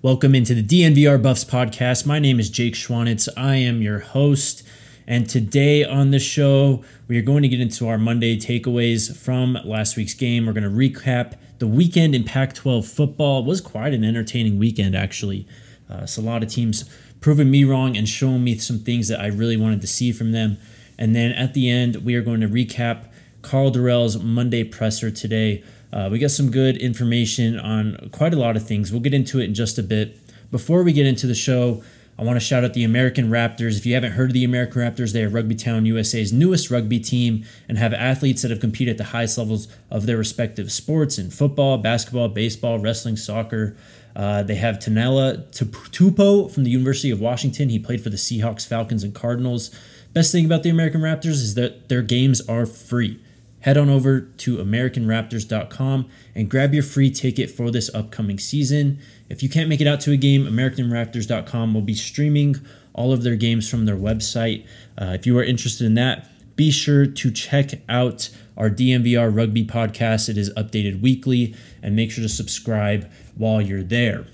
Welcome 0.00 0.36
into 0.36 0.54
the 0.54 0.62
DNVR 0.62 1.20
Buffs 1.20 1.44
podcast. 1.44 2.06
My 2.06 2.20
name 2.20 2.38
is 2.38 2.50
Jake 2.50 2.74
Schwanitz. 2.74 3.28
I 3.36 3.56
am 3.56 3.82
your 3.82 3.98
host. 3.98 4.62
And 5.08 5.28
today 5.28 5.82
on 5.82 6.12
the 6.12 6.20
show, 6.20 6.84
we 7.08 7.18
are 7.18 7.22
going 7.22 7.42
to 7.42 7.48
get 7.48 7.60
into 7.60 7.88
our 7.88 7.98
Monday 7.98 8.36
takeaways 8.36 9.12
from 9.16 9.58
last 9.64 9.96
week's 9.96 10.14
game. 10.14 10.46
We're 10.46 10.52
going 10.52 10.62
to 10.62 10.70
recap 10.70 11.34
the 11.58 11.66
weekend 11.66 12.14
in 12.14 12.22
Pac 12.22 12.54
12 12.54 12.86
football. 12.86 13.40
It 13.40 13.46
was 13.46 13.60
quite 13.60 13.92
an 13.92 14.04
entertaining 14.04 14.56
weekend, 14.56 14.94
actually. 14.94 15.48
Uh, 15.90 16.06
a 16.16 16.20
lot 16.20 16.44
of 16.44 16.48
teams 16.48 16.88
proving 17.20 17.50
me 17.50 17.64
wrong 17.64 17.96
and 17.96 18.08
showing 18.08 18.44
me 18.44 18.56
some 18.56 18.78
things 18.78 19.08
that 19.08 19.18
I 19.18 19.26
really 19.26 19.56
wanted 19.56 19.80
to 19.80 19.88
see 19.88 20.12
from 20.12 20.30
them. 20.30 20.58
And 20.96 21.16
then 21.16 21.32
at 21.32 21.54
the 21.54 21.68
end, 21.68 22.04
we 22.04 22.14
are 22.14 22.22
going 22.22 22.40
to 22.42 22.48
recap 22.48 23.06
Karl 23.42 23.72
Dorrell's 23.72 24.22
Monday 24.22 24.62
presser 24.62 25.10
today. 25.10 25.64
Uh, 25.92 26.08
we 26.10 26.18
got 26.18 26.30
some 26.30 26.50
good 26.50 26.76
information 26.76 27.58
on 27.58 28.10
quite 28.12 28.34
a 28.34 28.38
lot 28.38 28.56
of 28.56 28.66
things. 28.66 28.92
We'll 28.92 29.00
get 29.00 29.14
into 29.14 29.40
it 29.40 29.44
in 29.44 29.54
just 29.54 29.78
a 29.78 29.82
bit. 29.82 30.18
Before 30.50 30.82
we 30.82 30.92
get 30.92 31.06
into 31.06 31.26
the 31.26 31.34
show, 31.34 31.82
I 32.18 32.24
want 32.24 32.36
to 32.36 32.44
shout 32.44 32.64
out 32.64 32.74
the 32.74 32.82
American 32.82 33.30
Raptors. 33.30 33.78
If 33.78 33.86
you 33.86 33.94
haven't 33.94 34.12
heard 34.12 34.30
of 34.30 34.34
the 34.34 34.44
American 34.44 34.82
Raptors, 34.82 35.12
they 35.12 35.22
are 35.22 35.28
Rugby 35.28 35.54
Town 35.54 35.86
USA's 35.86 36.32
newest 36.32 36.68
rugby 36.70 36.98
team 36.98 37.44
and 37.68 37.78
have 37.78 37.94
athletes 37.94 38.42
that 38.42 38.50
have 38.50 38.58
competed 38.58 38.92
at 38.92 38.98
the 38.98 39.12
highest 39.12 39.38
levels 39.38 39.68
of 39.88 40.06
their 40.06 40.16
respective 40.16 40.72
sports 40.72 41.16
in 41.16 41.30
football, 41.30 41.78
basketball, 41.78 42.28
baseball, 42.28 42.78
wrestling, 42.80 43.16
soccer. 43.16 43.76
Uh, 44.16 44.42
they 44.42 44.56
have 44.56 44.80
Taniela 44.80 45.46
Tupou 45.52 46.50
from 46.50 46.64
the 46.64 46.70
University 46.70 47.12
of 47.12 47.20
Washington. 47.20 47.68
He 47.68 47.78
played 47.78 48.02
for 48.02 48.10
the 48.10 48.16
Seahawks, 48.16 48.66
Falcons, 48.66 49.04
and 49.04 49.14
Cardinals. 49.14 49.70
Best 50.12 50.32
thing 50.32 50.44
about 50.44 50.64
the 50.64 50.70
American 50.70 51.00
Raptors 51.00 51.38
is 51.38 51.54
that 51.54 51.88
their 51.88 52.02
games 52.02 52.40
are 52.48 52.66
free 52.66 53.20
head 53.68 53.76
on 53.76 53.90
over 53.90 54.20
to 54.20 54.56
AmericanRaptors.com 54.56 56.08
and 56.34 56.50
grab 56.50 56.72
your 56.72 56.82
free 56.82 57.10
ticket 57.10 57.50
for 57.50 57.70
this 57.70 57.94
upcoming 57.94 58.38
season. 58.38 58.98
If 59.28 59.42
you 59.42 59.50
can't 59.50 59.68
make 59.68 59.82
it 59.82 59.86
out 59.86 60.00
to 60.00 60.12
a 60.12 60.16
game, 60.16 60.46
AmericanRaptors.com 60.46 61.74
will 61.74 61.82
be 61.82 61.94
streaming 61.94 62.56
all 62.94 63.12
of 63.12 63.22
their 63.22 63.36
games 63.36 63.68
from 63.68 63.84
their 63.84 63.96
website. 63.96 64.66
Uh, 65.00 65.12
if 65.12 65.26
you 65.26 65.38
are 65.38 65.44
interested 65.44 65.84
in 65.84 65.94
that, 65.94 66.28
be 66.56 66.70
sure 66.70 67.06
to 67.06 67.30
check 67.30 67.72
out 67.88 68.30
our 68.56 68.70
DNVR 68.70 69.34
Rugby 69.34 69.64
podcast. 69.64 70.28
It 70.28 70.36
is 70.36 70.52
updated 70.54 71.00
weekly, 71.00 71.54
and 71.82 71.94
make 71.94 72.10
sure 72.10 72.22
to 72.22 72.28
subscribe 72.28 73.08
while 73.36 73.62
you're 73.62 73.84
there. 73.84 74.26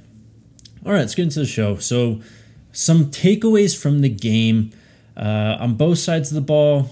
All 0.86 0.92
right, 0.92 1.00
let's 1.00 1.14
get 1.14 1.24
into 1.24 1.40
the 1.40 1.46
show. 1.46 1.77
So, 1.77 2.22
some 2.72 3.10
takeaways 3.10 3.78
from 3.78 4.00
the 4.00 4.08
game 4.08 4.70
uh, 5.16 5.58
on 5.60 5.74
both 5.74 5.98
sides 5.98 6.30
of 6.30 6.36
the 6.36 6.40
ball. 6.40 6.88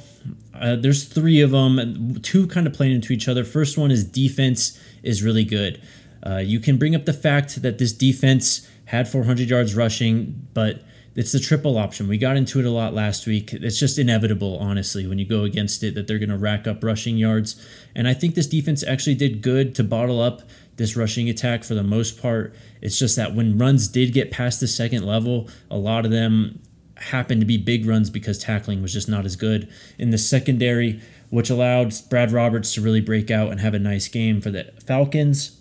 Uh, 0.63 0.77
there's 0.77 1.05
three 1.05 1.41
of 1.41 1.51
them, 1.51 2.21
two 2.23 2.47
kind 2.47 2.67
of 2.69 2.73
playing 2.73 2.95
into 2.95 3.13
each 3.13 3.27
other. 3.29 3.43
First 3.43 3.77
one 3.77 3.91
is 3.91 4.05
defense 4.05 4.79
is 5.03 5.23
really 5.23 5.45
good. 5.45 5.83
Uh, 6.25 6.39
you 6.39 6.61
can 6.61 6.79
bring 6.79 6.95
up 6.95 7.05
the 7.05 7.13
fact 7.13 7.63
that 7.63 7.79
this 7.79 7.93
defense 7.93 8.69
had 8.87 9.09
400 9.09 9.51
yards 9.51 9.75
rushing, 9.75 10.47
but 10.55 10.85
it's 11.17 11.33
the 11.33 11.41
triple 11.41 11.77
option. 11.77 12.07
We 12.09 12.17
got 12.17 12.37
into 12.37 12.61
it 12.61 12.65
a 12.65 12.71
lot 12.71 12.95
last 12.95 13.27
week. 13.27 13.53
It's 13.53 13.79
just 13.79 13.99
inevitable, 13.99 14.57
honestly, 14.59 15.07
when 15.07 15.19
you 15.19 15.27
go 15.27 15.43
against 15.43 15.83
it, 15.83 15.95
that 15.97 16.07
they're 16.07 16.19
going 16.19 16.29
to 16.29 16.39
rack 16.39 16.67
up 16.67 16.85
rushing 16.85 17.17
yards. 17.17 17.61
And 17.95 18.07
I 18.07 18.15
think 18.15 18.35
this 18.37 18.47
defense 18.47 18.85
actually 18.85 19.17
did 19.17 19.43
good 19.43 19.75
to 19.75 19.85
bottle 19.85 20.21
up 20.21 20.43
this 20.77 20.97
rushing 20.97 21.29
attack 21.29 21.65
for 21.65 21.75
the 21.75 21.83
most 21.83 22.23
part. 22.23 22.55
It's 22.81 22.99
just 22.99 23.17
that 23.17 23.35
when 23.35 23.59
runs 23.59 23.89
did 23.89 24.13
get 24.13 24.31
past 24.31 24.61
the 24.61 24.69
second 24.69 25.05
level, 25.05 25.49
a 25.71 25.77
lot 25.77 26.05
of 26.05 26.13
them 26.13 26.61
happened 26.97 27.41
to 27.41 27.47
be 27.47 27.57
big 27.57 27.87
runs 27.87 28.11
because 28.11 28.39
tackling 28.39 28.83
was 28.83 28.93
just 28.93 29.09
not 29.09 29.25
as 29.25 29.37
good 29.37 29.69
in 29.99 30.11
the 30.11 30.19
secondary, 30.19 31.01
which 31.31 31.51
allowed 31.51 31.95
Brad 32.11 32.33
Roberts 32.33 32.75
to 32.75 32.81
really 32.81 33.01
break 33.01 33.31
out 33.31 33.51
and 33.51 33.61
have 33.61 33.75
a 33.75 33.79
nice 33.79 34.09
game 34.09 34.41
for 34.41 34.51
the 34.51 34.73
Falcons. 34.85 35.59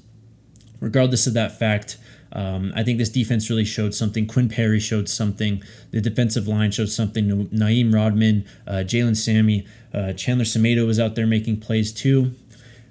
Regardless 0.79 1.27
of 1.27 1.33
that 1.33 1.57
fact, 1.57 1.97
um, 2.33 2.71
I 2.75 2.83
think 2.83 2.97
this 2.97 3.09
defense 3.09 3.49
really 3.49 3.65
showed 3.65 3.93
something. 3.93 4.25
Quinn 4.25 4.49
Perry 4.49 4.79
showed 4.79 5.09
something. 5.09 5.61
The 5.91 6.01
defensive 6.01 6.47
line 6.47 6.71
showed 6.71 6.89
something. 6.89 7.47
Naeem 7.47 7.93
Rodman, 7.93 8.45
uh, 8.65 8.83
Jalen 8.85 9.17
Sammy, 9.17 9.65
uh, 9.93 10.13
Chandler 10.13 10.45
Semedo 10.45 10.85
was 10.85 10.99
out 10.99 11.15
there 11.15 11.27
making 11.27 11.59
plays 11.59 11.91
too. 11.91 12.33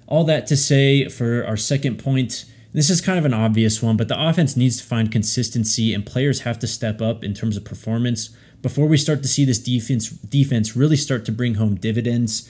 All 0.07 0.23
that 0.25 0.45
to 0.47 0.57
say 0.57 1.07
for 1.07 1.45
our 1.45 1.57
second 1.57 1.97
point, 1.97 2.45
this 2.73 2.89
is 2.89 3.01
kind 3.01 3.19
of 3.19 3.25
an 3.25 3.33
obvious 3.33 3.81
one, 3.81 3.97
but 3.97 4.07
the 4.07 4.21
offense 4.21 4.55
needs 4.55 4.77
to 4.77 4.83
find 4.83 5.11
consistency 5.11 5.93
and 5.93 6.05
players 6.05 6.41
have 6.41 6.57
to 6.59 6.67
step 6.67 7.01
up 7.01 7.23
in 7.23 7.33
terms 7.33 7.57
of 7.57 7.65
performance 7.65 8.29
before 8.61 8.85
we 8.85 8.97
start 8.97 9.21
to 9.23 9.27
see 9.27 9.43
this 9.43 9.59
defense 9.59 10.09
defense 10.09 10.75
really 10.75 10.95
start 10.95 11.25
to 11.25 11.31
bring 11.31 11.55
home 11.55 11.75
dividends. 11.75 12.49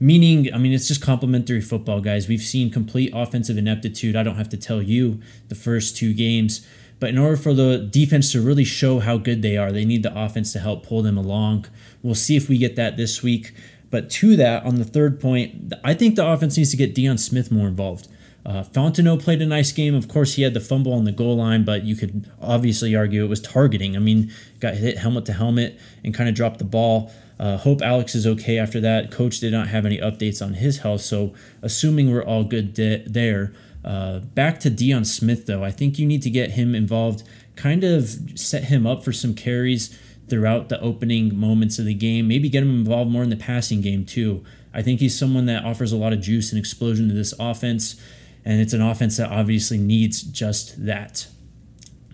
Meaning, 0.00 0.52
I 0.54 0.58
mean, 0.58 0.72
it's 0.72 0.86
just 0.86 1.02
complementary 1.02 1.60
football, 1.60 2.00
guys. 2.00 2.28
We've 2.28 2.40
seen 2.40 2.70
complete 2.70 3.10
offensive 3.12 3.58
ineptitude. 3.58 4.14
I 4.14 4.22
don't 4.22 4.36
have 4.36 4.48
to 4.50 4.56
tell 4.56 4.80
you 4.80 5.20
the 5.48 5.56
first 5.56 5.96
two 5.96 6.14
games. 6.14 6.64
But 7.00 7.10
in 7.10 7.18
order 7.18 7.36
for 7.36 7.52
the 7.52 7.78
defense 7.78 8.30
to 8.32 8.40
really 8.40 8.64
show 8.64 9.00
how 9.00 9.18
good 9.18 9.42
they 9.42 9.56
are, 9.56 9.72
they 9.72 9.84
need 9.84 10.04
the 10.04 10.16
offense 10.16 10.52
to 10.52 10.60
help 10.60 10.86
pull 10.86 11.02
them 11.02 11.18
along. 11.18 11.66
We'll 12.02 12.14
see 12.14 12.36
if 12.36 12.48
we 12.48 12.58
get 12.58 12.76
that 12.76 12.96
this 12.96 13.24
week. 13.24 13.52
But 13.90 14.10
to 14.10 14.36
that, 14.36 14.64
on 14.64 14.76
the 14.76 14.84
third 14.84 15.18
point, 15.18 15.72
I 15.82 15.94
think 15.94 16.14
the 16.14 16.26
offense 16.26 16.56
needs 16.56 16.70
to 16.72 16.76
get 16.76 16.94
Deion 16.94 17.18
Smith 17.18 17.50
more 17.50 17.66
involved. 17.66 18.06
Uh, 18.48 18.64
Fontenot 18.64 19.20
played 19.20 19.42
a 19.42 19.46
nice 19.46 19.72
game. 19.72 19.94
Of 19.94 20.08
course, 20.08 20.36
he 20.36 20.42
had 20.42 20.54
the 20.54 20.60
fumble 20.60 20.94
on 20.94 21.04
the 21.04 21.12
goal 21.12 21.36
line, 21.36 21.66
but 21.66 21.84
you 21.84 21.94
could 21.94 22.30
obviously 22.40 22.96
argue 22.96 23.22
it 23.22 23.28
was 23.28 23.42
targeting. 23.42 23.94
I 23.94 23.98
mean, 23.98 24.32
got 24.58 24.74
hit 24.74 24.96
helmet 24.96 25.26
to 25.26 25.34
helmet 25.34 25.78
and 26.02 26.14
kind 26.14 26.30
of 26.30 26.34
dropped 26.34 26.58
the 26.58 26.64
ball. 26.64 27.12
Uh, 27.38 27.58
hope 27.58 27.82
Alex 27.82 28.14
is 28.14 28.26
okay 28.26 28.58
after 28.58 28.80
that. 28.80 29.10
Coach 29.10 29.38
did 29.40 29.52
not 29.52 29.68
have 29.68 29.84
any 29.84 29.98
updates 29.98 30.44
on 30.44 30.54
his 30.54 30.78
health, 30.78 31.02
so 31.02 31.34
assuming 31.60 32.10
we're 32.10 32.24
all 32.24 32.42
good 32.42 32.72
de- 32.72 33.04
there. 33.06 33.52
Uh, 33.84 34.20
back 34.20 34.58
to 34.60 34.70
Deion 34.70 35.04
Smith, 35.04 35.44
though. 35.44 35.62
I 35.62 35.70
think 35.70 35.98
you 35.98 36.06
need 36.06 36.22
to 36.22 36.30
get 36.30 36.52
him 36.52 36.74
involved, 36.74 37.24
kind 37.54 37.84
of 37.84 38.08
set 38.34 38.64
him 38.64 38.86
up 38.86 39.04
for 39.04 39.12
some 39.12 39.34
carries 39.34 39.96
throughout 40.26 40.70
the 40.70 40.80
opening 40.80 41.38
moments 41.38 41.78
of 41.78 41.84
the 41.84 41.94
game. 41.94 42.26
Maybe 42.26 42.48
get 42.48 42.62
him 42.62 42.80
involved 42.80 43.10
more 43.10 43.22
in 43.22 43.30
the 43.30 43.36
passing 43.36 43.82
game, 43.82 44.06
too. 44.06 44.42
I 44.72 44.80
think 44.80 45.00
he's 45.00 45.18
someone 45.18 45.44
that 45.46 45.64
offers 45.64 45.92
a 45.92 45.96
lot 45.96 46.14
of 46.14 46.22
juice 46.22 46.50
and 46.50 46.58
explosion 46.58 47.08
to 47.08 47.14
this 47.14 47.34
offense 47.38 48.00
and 48.48 48.62
it's 48.62 48.72
an 48.72 48.80
offense 48.80 49.18
that 49.18 49.30
obviously 49.30 49.76
needs 49.76 50.22
just 50.22 50.86
that. 50.86 51.26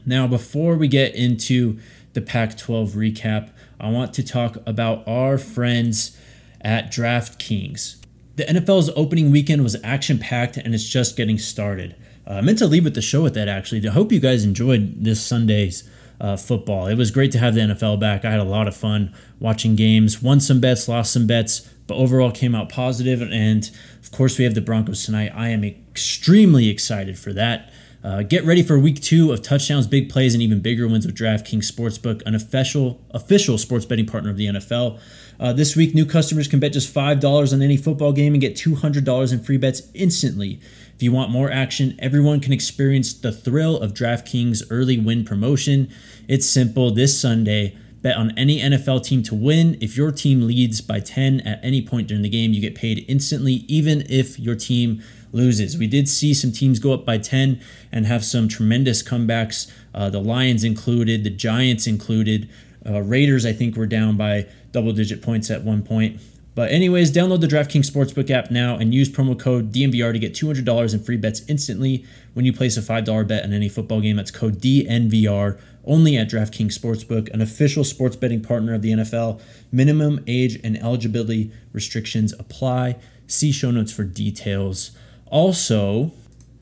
Now, 0.04 0.26
before 0.26 0.74
we 0.74 0.88
get 0.88 1.14
into 1.14 1.78
the 2.12 2.20
Pac 2.20 2.58
12 2.58 2.90
recap, 2.90 3.50
I 3.78 3.88
want 3.88 4.12
to 4.14 4.24
talk 4.24 4.56
about 4.66 5.06
our 5.06 5.38
friends 5.38 6.18
at 6.60 6.90
DraftKings. 6.90 8.04
The 8.34 8.42
NFL's 8.42 8.90
opening 8.96 9.30
weekend 9.30 9.62
was 9.62 9.76
action 9.84 10.18
packed 10.18 10.56
and 10.56 10.74
it's 10.74 10.88
just 10.88 11.16
getting 11.16 11.38
started. 11.38 11.94
Uh, 12.26 12.32
I 12.32 12.40
meant 12.40 12.58
to 12.58 12.66
leave 12.66 12.82
with 12.82 12.96
the 12.96 13.02
show 13.02 13.22
with 13.22 13.34
that 13.34 13.46
actually. 13.46 13.86
I 13.86 13.92
hope 13.92 14.10
you 14.10 14.18
guys 14.18 14.44
enjoyed 14.44 15.04
this 15.04 15.24
Sunday's 15.24 15.88
uh, 16.20 16.36
football. 16.36 16.88
It 16.88 16.96
was 16.96 17.12
great 17.12 17.30
to 17.30 17.38
have 17.38 17.54
the 17.54 17.60
NFL 17.60 18.00
back. 18.00 18.24
I 18.24 18.32
had 18.32 18.40
a 18.40 18.44
lot 18.44 18.66
of 18.66 18.76
fun 18.76 19.14
watching 19.38 19.76
games, 19.76 20.20
won 20.20 20.40
some 20.40 20.58
bets, 20.60 20.88
lost 20.88 21.12
some 21.12 21.28
bets, 21.28 21.60
but 21.86 21.94
overall 21.94 22.32
came 22.32 22.56
out 22.56 22.70
positive. 22.70 23.22
And 23.22 23.70
of 24.02 24.10
course, 24.10 24.36
we 24.36 24.44
have 24.44 24.54
the 24.54 24.60
Broncos 24.60 25.04
tonight. 25.04 25.30
I 25.32 25.50
am 25.50 25.62
extremely 25.94 26.68
excited 26.70 27.16
for 27.16 27.32
that. 27.32 27.72
Uh, 28.02 28.24
get 28.24 28.44
ready 28.44 28.64
for 28.64 28.76
week 28.76 29.00
two 29.00 29.30
of 29.30 29.42
touchdowns, 29.42 29.86
big 29.86 30.10
plays, 30.10 30.34
and 30.34 30.42
even 30.42 30.58
bigger 30.58 30.88
wins 30.88 31.06
with 31.06 31.14
DraftKings 31.16 31.70
Sportsbook, 31.70 32.20
an 32.26 32.34
official 32.34 33.00
official 33.12 33.58
sports 33.58 33.86
betting 33.86 34.04
partner 34.04 34.28
of 34.28 34.36
the 34.36 34.46
NFL. 34.46 34.98
Uh, 35.38 35.52
this 35.52 35.76
week, 35.76 35.94
new 35.94 36.04
customers 36.04 36.48
can 36.48 36.58
bet 36.58 36.72
just 36.72 36.92
$5 36.92 37.52
on 37.52 37.62
any 37.62 37.76
football 37.76 38.12
game 38.12 38.34
and 38.34 38.40
get 38.40 38.56
$200 38.56 39.32
in 39.32 39.38
free 39.38 39.56
bets 39.56 39.82
instantly. 39.94 40.58
If 40.96 41.02
you 41.04 41.12
want 41.12 41.30
more 41.30 41.48
action, 41.48 41.94
everyone 42.00 42.40
can 42.40 42.52
experience 42.52 43.14
the 43.14 43.30
thrill 43.30 43.76
of 43.76 43.94
DraftKings 43.94 44.64
early 44.70 44.98
win 44.98 45.24
promotion. 45.24 45.88
It's 46.26 46.46
simple. 46.46 46.90
This 46.90 47.18
Sunday, 47.18 47.76
Bet 48.04 48.18
on 48.18 48.36
any 48.36 48.60
NFL 48.60 49.02
team 49.02 49.22
to 49.22 49.34
win. 49.34 49.78
If 49.80 49.96
your 49.96 50.12
team 50.12 50.46
leads 50.46 50.82
by 50.82 51.00
10 51.00 51.40
at 51.40 51.58
any 51.64 51.80
point 51.80 52.06
during 52.06 52.22
the 52.22 52.28
game, 52.28 52.52
you 52.52 52.60
get 52.60 52.74
paid 52.74 53.02
instantly, 53.08 53.64
even 53.66 54.04
if 54.10 54.38
your 54.38 54.54
team 54.54 55.02
loses. 55.34 55.76
We 55.76 55.86
did 55.86 56.08
see 56.08 56.32
some 56.32 56.52
teams 56.52 56.78
go 56.78 56.92
up 56.92 57.04
by 57.04 57.18
10 57.18 57.60
and 57.92 58.06
have 58.06 58.24
some 58.24 58.48
tremendous 58.48 59.02
comebacks. 59.02 59.70
Uh, 59.94 60.10
the 60.10 60.20
Lions 60.20 60.64
included, 60.64 61.24
the 61.24 61.30
Giants 61.30 61.86
included. 61.86 62.48
Uh, 62.86 63.00
Raiders, 63.02 63.44
I 63.44 63.52
think, 63.52 63.76
were 63.76 63.86
down 63.86 64.16
by 64.16 64.46
double 64.72 64.92
digit 64.92 65.22
points 65.22 65.50
at 65.50 65.62
one 65.62 65.82
point. 65.82 66.20
But, 66.54 66.70
anyways, 66.70 67.10
download 67.10 67.40
the 67.40 67.48
DraftKings 67.48 67.90
Sportsbook 67.90 68.30
app 68.30 68.50
now 68.50 68.76
and 68.76 68.94
use 68.94 69.08
promo 69.08 69.38
code 69.38 69.72
DNVR 69.72 70.12
to 70.12 70.18
get 70.20 70.34
$200 70.34 70.94
in 70.94 71.02
free 71.02 71.16
bets 71.16 71.42
instantly 71.48 72.04
when 72.34 72.44
you 72.44 72.52
place 72.52 72.76
a 72.76 72.80
$5 72.80 73.26
bet 73.26 73.42
on 73.42 73.52
any 73.52 73.68
football 73.68 74.00
game. 74.00 74.16
That's 74.16 74.30
code 74.30 74.60
DNVR 74.60 75.58
only 75.84 76.16
at 76.16 76.30
DraftKings 76.30 76.78
Sportsbook, 76.78 77.32
an 77.32 77.40
official 77.40 77.84
sports 77.84 78.16
betting 78.16 78.40
partner 78.40 78.74
of 78.74 78.82
the 78.82 78.92
NFL. 78.92 79.40
Minimum 79.72 80.22
age 80.26 80.60
and 80.62 80.78
eligibility 80.78 81.50
restrictions 81.72 82.32
apply. 82.38 82.96
See 83.26 83.52
show 83.52 83.70
notes 83.70 83.92
for 83.92 84.04
details. 84.04 84.92
Also, 85.26 86.12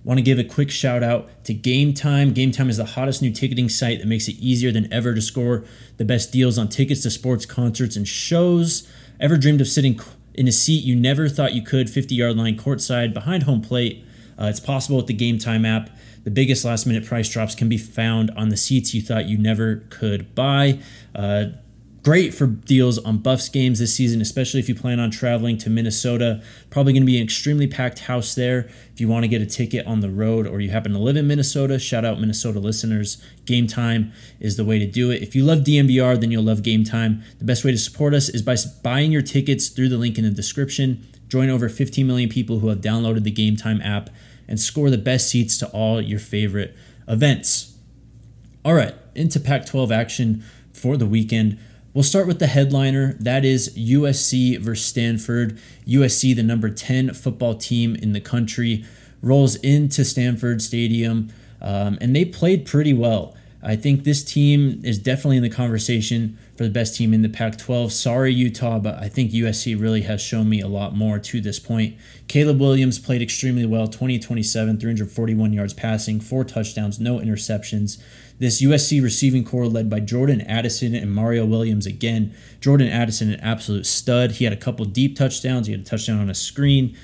want 0.04 0.18
to 0.18 0.22
give 0.22 0.38
a 0.38 0.44
quick 0.44 0.70
shout 0.70 1.02
out 1.02 1.44
to 1.44 1.54
Game 1.54 1.94
Time. 1.94 2.32
Game 2.32 2.50
Time 2.50 2.68
is 2.68 2.76
the 2.76 2.84
hottest 2.84 3.22
new 3.22 3.30
ticketing 3.30 3.68
site 3.68 4.00
that 4.00 4.06
makes 4.06 4.28
it 4.28 4.36
easier 4.36 4.72
than 4.72 4.92
ever 4.92 5.14
to 5.14 5.22
score 5.22 5.64
the 5.96 6.04
best 6.04 6.32
deals 6.32 6.58
on 6.58 6.68
tickets 6.68 7.02
to 7.02 7.10
sports, 7.10 7.46
concerts, 7.46 7.96
and 7.96 8.06
shows. 8.08 8.88
Ever 9.20 9.36
dreamed 9.36 9.60
of 9.60 9.68
sitting 9.68 10.00
in 10.34 10.48
a 10.48 10.52
seat 10.52 10.84
you 10.84 10.96
never 10.96 11.28
thought 11.28 11.52
you 11.52 11.62
could, 11.62 11.88
50 11.88 12.14
yard 12.14 12.36
line 12.36 12.56
courtside 12.56 13.14
behind 13.14 13.44
home 13.44 13.60
plate? 13.60 14.04
Uh, 14.38 14.46
it's 14.46 14.60
possible 14.60 14.96
with 14.96 15.06
the 15.06 15.14
Game 15.14 15.38
Time 15.38 15.64
app. 15.64 15.90
The 16.24 16.30
biggest 16.30 16.64
last 16.64 16.86
minute 16.86 17.04
price 17.04 17.28
drops 17.28 17.54
can 17.54 17.68
be 17.68 17.78
found 17.78 18.30
on 18.36 18.48
the 18.48 18.56
seats 18.56 18.94
you 18.94 19.02
thought 19.02 19.26
you 19.26 19.38
never 19.38 19.84
could 19.90 20.34
buy. 20.34 20.78
Uh, 21.14 21.46
great 22.02 22.34
for 22.34 22.46
deals 22.46 22.98
on 22.98 23.18
Buffs 23.18 23.48
games 23.48 23.78
this 23.78 23.94
season, 23.94 24.20
especially 24.20 24.58
if 24.58 24.68
you 24.68 24.74
plan 24.74 24.98
on 24.98 25.10
traveling 25.10 25.56
to 25.58 25.70
Minnesota. 25.70 26.42
Probably 26.68 26.92
going 26.92 27.02
to 27.02 27.06
be 27.06 27.16
an 27.16 27.22
extremely 27.22 27.66
packed 27.66 28.00
house 28.00 28.34
there. 28.34 28.68
If 28.92 29.00
you 29.00 29.08
want 29.08 29.24
to 29.24 29.28
get 29.28 29.40
a 29.40 29.46
ticket 29.46 29.86
on 29.86 30.00
the 30.00 30.10
road 30.10 30.46
or 30.46 30.60
you 30.60 30.70
happen 30.70 30.92
to 30.92 30.98
live 30.98 31.16
in 31.16 31.28
Minnesota, 31.28 31.78
shout 31.78 32.04
out 32.04 32.20
Minnesota 32.20 32.58
listeners. 32.58 33.22
Game 33.46 33.66
time 33.66 34.12
is 34.40 34.56
the 34.56 34.64
way 34.64 34.78
to 34.78 34.86
do 34.86 35.10
it. 35.10 35.22
If 35.22 35.36
you 35.36 35.44
love 35.44 35.60
DNVR, 35.60 36.20
then 36.20 36.30
you'll 36.30 36.42
love 36.42 36.62
Game 36.62 36.84
Time. 36.84 37.22
The 37.38 37.44
best 37.44 37.64
way 37.64 37.70
to 37.70 37.78
support 37.78 38.14
us 38.14 38.28
is 38.28 38.42
by 38.42 38.56
buying 38.82 39.12
your 39.12 39.22
tickets 39.22 39.68
through 39.68 39.88
the 39.88 39.98
link 39.98 40.18
in 40.18 40.24
the 40.24 40.30
description. 40.30 41.06
Join 41.28 41.48
over 41.48 41.68
15 41.68 42.06
million 42.06 42.28
people 42.28 42.58
who 42.58 42.68
have 42.68 42.80
downloaded 42.80 43.22
the 43.22 43.30
Game 43.30 43.56
Time 43.56 43.80
app 43.80 44.10
and 44.48 44.58
score 44.58 44.90
the 44.90 44.98
best 44.98 45.30
seats 45.30 45.56
to 45.58 45.68
all 45.68 46.00
your 46.00 46.18
favorite 46.18 46.76
events. 47.06 47.76
All 48.64 48.74
right, 48.74 48.94
into 49.14 49.40
Pac 49.40 49.66
12 49.66 49.90
action 49.90 50.44
for 50.72 50.96
the 50.96 51.06
weekend. 51.06 51.58
We'll 51.94 52.02
start 52.02 52.26
with 52.26 52.38
the 52.38 52.46
headliner. 52.46 53.12
That 53.20 53.44
is 53.44 53.76
USC 53.76 54.58
versus 54.58 54.86
Stanford. 54.86 55.58
USC, 55.86 56.34
the 56.34 56.42
number 56.42 56.70
10 56.70 57.12
football 57.12 57.54
team 57.54 57.94
in 57.94 58.14
the 58.14 58.20
country, 58.20 58.86
rolls 59.20 59.56
into 59.56 60.02
Stanford 60.02 60.62
Stadium, 60.62 61.30
um, 61.60 61.98
and 62.00 62.16
they 62.16 62.24
played 62.24 62.64
pretty 62.64 62.94
well. 62.94 63.36
I 63.62 63.76
think 63.76 64.04
this 64.04 64.24
team 64.24 64.80
is 64.82 64.98
definitely 64.98 65.36
in 65.36 65.42
the 65.42 65.50
conversation 65.50 66.38
for 66.56 66.64
the 66.64 66.70
best 66.70 66.96
team 66.96 67.14
in 67.14 67.22
the 67.22 67.28
Pac 67.28 67.56
12. 67.58 67.92
Sorry, 67.92 68.32
Utah, 68.32 68.78
but 68.78 68.98
I 68.98 69.08
think 69.08 69.32
USC 69.32 69.80
really 69.80 70.02
has 70.02 70.20
shown 70.20 70.48
me 70.48 70.60
a 70.60 70.68
lot 70.68 70.94
more 70.94 71.18
to 71.18 71.40
this 71.40 71.58
point. 71.58 71.96
Caleb 72.28 72.60
Williams 72.60 72.98
played 72.98 73.22
extremely 73.22 73.64
well 73.64 73.88
20 73.88 74.18
27, 74.18 74.78
341 74.78 75.52
yards 75.52 75.72
passing, 75.74 76.20
four 76.20 76.44
touchdowns, 76.44 77.00
no 77.00 77.18
interceptions. 77.18 78.02
This 78.38 78.60
USC 78.60 79.02
receiving 79.02 79.44
core 79.44 79.66
led 79.66 79.88
by 79.88 80.00
Jordan 80.00 80.40
Addison 80.42 80.94
and 80.94 81.14
Mario 81.14 81.46
Williams 81.46 81.86
again. 81.86 82.34
Jordan 82.60 82.88
Addison, 82.88 83.32
an 83.32 83.40
absolute 83.40 83.86
stud. 83.86 84.32
He 84.32 84.44
had 84.44 84.52
a 84.52 84.56
couple 84.56 84.84
deep 84.84 85.16
touchdowns, 85.16 85.66
he 85.66 85.72
had 85.72 85.82
a 85.82 85.84
touchdown 85.84 86.20
on 86.20 86.28
a 86.28 86.34
screen. 86.34 86.96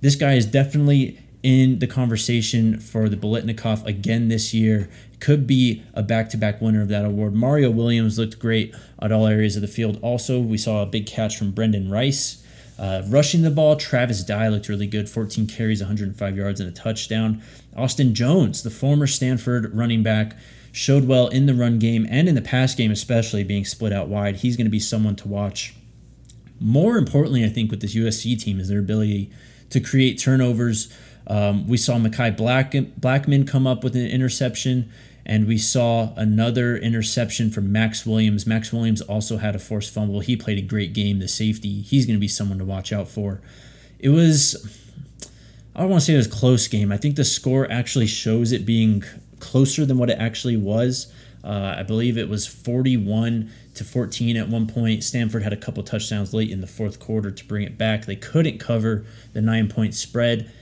This 0.00 0.14
guy 0.14 0.34
is 0.34 0.46
definitely 0.46 1.18
in 1.42 1.78
the 1.78 1.86
conversation 1.86 2.80
for 2.80 3.08
the 3.08 3.16
Biletnikoff 3.16 3.84
again 3.86 4.28
this 4.28 4.52
year. 4.52 4.88
Could 5.20 5.46
be 5.46 5.82
a 5.94 6.02
back 6.02 6.28
to 6.30 6.36
back 6.36 6.60
winner 6.60 6.82
of 6.82 6.88
that 6.88 7.04
award. 7.04 7.34
Mario 7.34 7.70
Williams 7.70 8.18
looked 8.18 8.38
great 8.38 8.74
at 9.00 9.12
all 9.12 9.26
areas 9.26 9.56
of 9.56 9.62
the 9.62 9.68
field. 9.68 9.98
Also, 10.02 10.40
we 10.40 10.58
saw 10.58 10.82
a 10.82 10.86
big 10.86 11.06
catch 11.06 11.36
from 11.36 11.52
Brendan 11.52 11.90
Rice. 11.90 12.42
Uh, 12.78 13.02
rushing 13.08 13.42
the 13.42 13.50
ball, 13.50 13.76
Travis 13.76 14.22
Dye 14.22 14.48
looked 14.48 14.68
really 14.68 14.86
good 14.86 15.08
14 15.08 15.46
carries, 15.46 15.80
105 15.80 16.36
yards, 16.36 16.60
and 16.60 16.68
a 16.68 16.72
touchdown. 16.72 17.42
Austin 17.74 18.14
Jones, 18.14 18.62
the 18.62 18.70
former 18.70 19.06
Stanford 19.06 19.74
running 19.74 20.02
back, 20.02 20.36
showed 20.72 21.06
well 21.06 21.28
in 21.28 21.46
the 21.46 21.54
run 21.54 21.78
game 21.78 22.06
and 22.10 22.28
in 22.28 22.34
the 22.34 22.42
pass 22.42 22.74
game, 22.74 22.90
especially 22.90 23.42
being 23.42 23.64
split 23.64 23.92
out 23.92 24.08
wide. 24.08 24.36
He's 24.36 24.56
going 24.56 24.66
to 24.66 24.70
be 24.70 24.80
someone 24.80 25.16
to 25.16 25.28
watch. 25.28 25.74
More 26.60 26.98
importantly, 26.98 27.44
I 27.44 27.48
think, 27.48 27.70
with 27.70 27.80
this 27.80 27.94
USC 27.94 28.38
team 28.38 28.60
is 28.60 28.68
their 28.68 28.78
ability 28.78 29.30
to 29.70 29.80
create 29.80 30.18
turnovers. 30.18 30.92
Um, 31.26 31.66
we 31.66 31.76
saw 31.76 31.96
Mekhi 31.96 32.36
Black, 32.36 32.72
Blackmon 32.72 33.46
come 33.46 33.66
up 33.66 33.82
with 33.82 33.96
an 33.96 34.06
interception, 34.06 34.90
and 35.24 35.46
we 35.46 35.58
saw 35.58 36.14
another 36.16 36.76
interception 36.76 37.50
from 37.50 37.72
Max 37.72 38.06
Williams. 38.06 38.46
Max 38.46 38.72
Williams 38.72 39.00
also 39.02 39.38
had 39.38 39.56
a 39.56 39.58
forced 39.58 39.92
fumble. 39.92 40.20
He 40.20 40.36
played 40.36 40.58
a 40.58 40.62
great 40.62 40.92
game, 40.92 41.18
the 41.18 41.28
safety. 41.28 41.82
He's 41.82 42.06
going 42.06 42.16
to 42.16 42.20
be 42.20 42.28
someone 42.28 42.58
to 42.58 42.64
watch 42.64 42.92
out 42.92 43.08
for. 43.08 43.40
It 43.98 44.10
was, 44.10 44.78
I 45.74 45.80
don't 45.80 45.90
want 45.90 46.02
to 46.02 46.06
say 46.06 46.14
it 46.14 46.18
was 46.18 46.28
a 46.28 46.30
close 46.30 46.68
game. 46.68 46.92
I 46.92 46.96
think 46.96 47.16
the 47.16 47.24
score 47.24 47.70
actually 47.70 48.06
shows 48.06 48.52
it 48.52 48.64
being 48.64 49.02
closer 49.40 49.84
than 49.84 49.98
what 49.98 50.10
it 50.10 50.18
actually 50.18 50.56
was. 50.56 51.12
Uh, 51.42 51.76
I 51.78 51.82
believe 51.82 52.18
it 52.18 52.28
was 52.28 52.46
41 52.46 53.50
to 53.74 53.84
14 53.84 54.36
at 54.36 54.48
one 54.48 54.66
point. 54.66 55.04
Stanford 55.04 55.42
had 55.42 55.52
a 55.52 55.56
couple 55.56 55.82
touchdowns 55.82 56.34
late 56.34 56.50
in 56.50 56.60
the 56.60 56.66
fourth 56.66 56.98
quarter 56.98 57.30
to 57.30 57.44
bring 57.44 57.64
it 57.64 57.76
back. 57.76 58.06
They 58.06 58.16
couldn't 58.16 58.58
cover 58.58 59.04
the 59.32 59.40
nine 59.40 59.68
point 59.68 59.94
spread. 59.94 60.52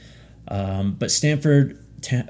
Um, 0.49 0.97
but 0.99 1.11
Stanford 1.11 1.81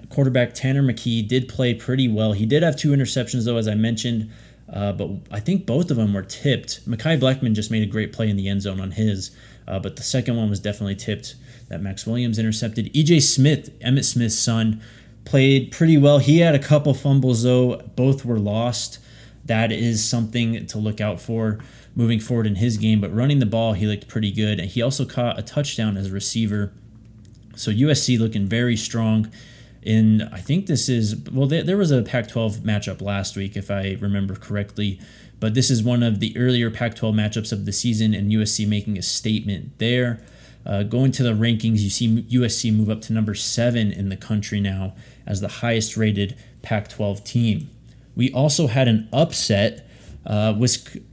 quarterback 0.08 0.54
Tanner 0.54 0.82
McKee 0.82 1.26
did 1.26 1.48
play 1.48 1.74
pretty 1.74 2.08
well. 2.08 2.32
He 2.32 2.46
did 2.46 2.62
have 2.62 2.76
two 2.76 2.90
interceptions, 2.90 3.44
though, 3.44 3.56
as 3.56 3.66
I 3.66 3.74
mentioned, 3.74 4.30
uh, 4.72 4.92
but 4.92 5.10
I 5.30 5.40
think 5.40 5.66
both 5.66 5.90
of 5.90 5.96
them 5.96 6.14
were 6.14 6.22
tipped. 6.22 6.88
Mekhi 6.88 7.18
Blackmon 7.18 7.54
just 7.54 7.70
made 7.70 7.82
a 7.82 7.90
great 7.90 8.12
play 8.12 8.28
in 8.28 8.36
the 8.36 8.48
end 8.48 8.62
zone 8.62 8.80
on 8.80 8.92
his, 8.92 9.36
uh, 9.66 9.78
but 9.78 9.96
the 9.96 10.02
second 10.02 10.36
one 10.36 10.48
was 10.48 10.60
definitely 10.60 10.94
tipped 10.94 11.34
that 11.68 11.82
Max 11.82 12.06
Williams 12.06 12.38
intercepted. 12.38 12.92
EJ 12.94 13.22
Smith, 13.22 13.78
Emmitt 13.80 14.04
Smith's 14.04 14.38
son, 14.38 14.80
played 15.24 15.72
pretty 15.72 15.96
well. 15.96 16.18
He 16.18 16.38
had 16.38 16.54
a 16.54 16.58
couple 16.58 16.94
fumbles, 16.94 17.42
though. 17.42 17.76
Both 17.96 18.24
were 18.24 18.38
lost. 18.38 18.98
That 19.44 19.72
is 19.72 20.04
something 20.04 20.66
to 20.66 20.78
look 20.78 21.00
out 21.00 21.20
for 21.20 21.58
moving 21.94 22.20
forward 22.20 22.46
in 22.46 22.56
his 22.56 22.76
game. 22.76 23.00
But 23.00 23.14
running 23.14 23.38
the 23.38 23.46
ball, 23.46 23.72
he 23.72 23.86
looked 23.86 24.08
pretty 24.08 24.30
good. 24.30 24.58
And 24.58 24.70
he 24.70 24.82
also 24.82 25.04
caught 25.04 25.38
a 25.38 25.42
touchdown 25.42 25.96
as 25.96 26.10
a 26.10 26.12
receiver. 26.12 26.72
So 27.56 27.70
USC 27.70 28.18
looking 28.18 28.46
very 28.46 28.76
strong. 28.76 29.30
In 29.82 30.22
I 30.32 30.40
think 30.40 30.66
this 30.66 30.88
is 30.88 31.16
well, 31.30 31.46
there 31.46 31.76
was 31.76 31.90
a 31.90 32.02
Pac-12 32.02 32.58
matchup 32.60 33.02
last 33.02 33.36
week, 33.36 33.56
if 33.56 33.70
I 33.70 33.96
remember 34.00 34.34
correctly. 34.34 34.98
But 35.40 35.54
this 35.54 35.70
is 35.70 35.82
one 35.82 36.02
of 36.02 36.20
the 36.20 36.36
earlier 36.38 36.70
Pac-12 36.70 37.14
matchups 37.14 37.52
of 37.52 37.66
the 37.66 37.72
season, 37.72 38.14
and 38.14 38.32
USC 38.32 38.66
making 38.66 38.96
a 38.96 39.02
statement 39.02 39.78
there. 39.78 40.22
Uh, 40.64 40.82
going 40.82 41.12
to 41.12 41.22
the 41.22 41.32
rankings, 41.32 41.80
you 41.80 41.90
see 41.90 42.22
USC 42.22 42.74
move 42.74 42.88
up 42.88 43.02
to 43.02 43.12
number 43.12 43.34
seven 43.34 43.92
in 43.92 44.08
the 44.08 44.16
country 44.16 44.60
now 44.60 44.94
as 45.26 45.42
the 45.42 45.48
highest 45.48 45.96
rated 45.96 46.36
Pac 46.62 46.88
12 46.88 47.22
team. 47.24 47.68
We 48.16 48.32
also 48.32 48.68
had 48.68 48.88
an 48.88 49.08
upset. 49.12 49.86
Uh, 50.26 50.54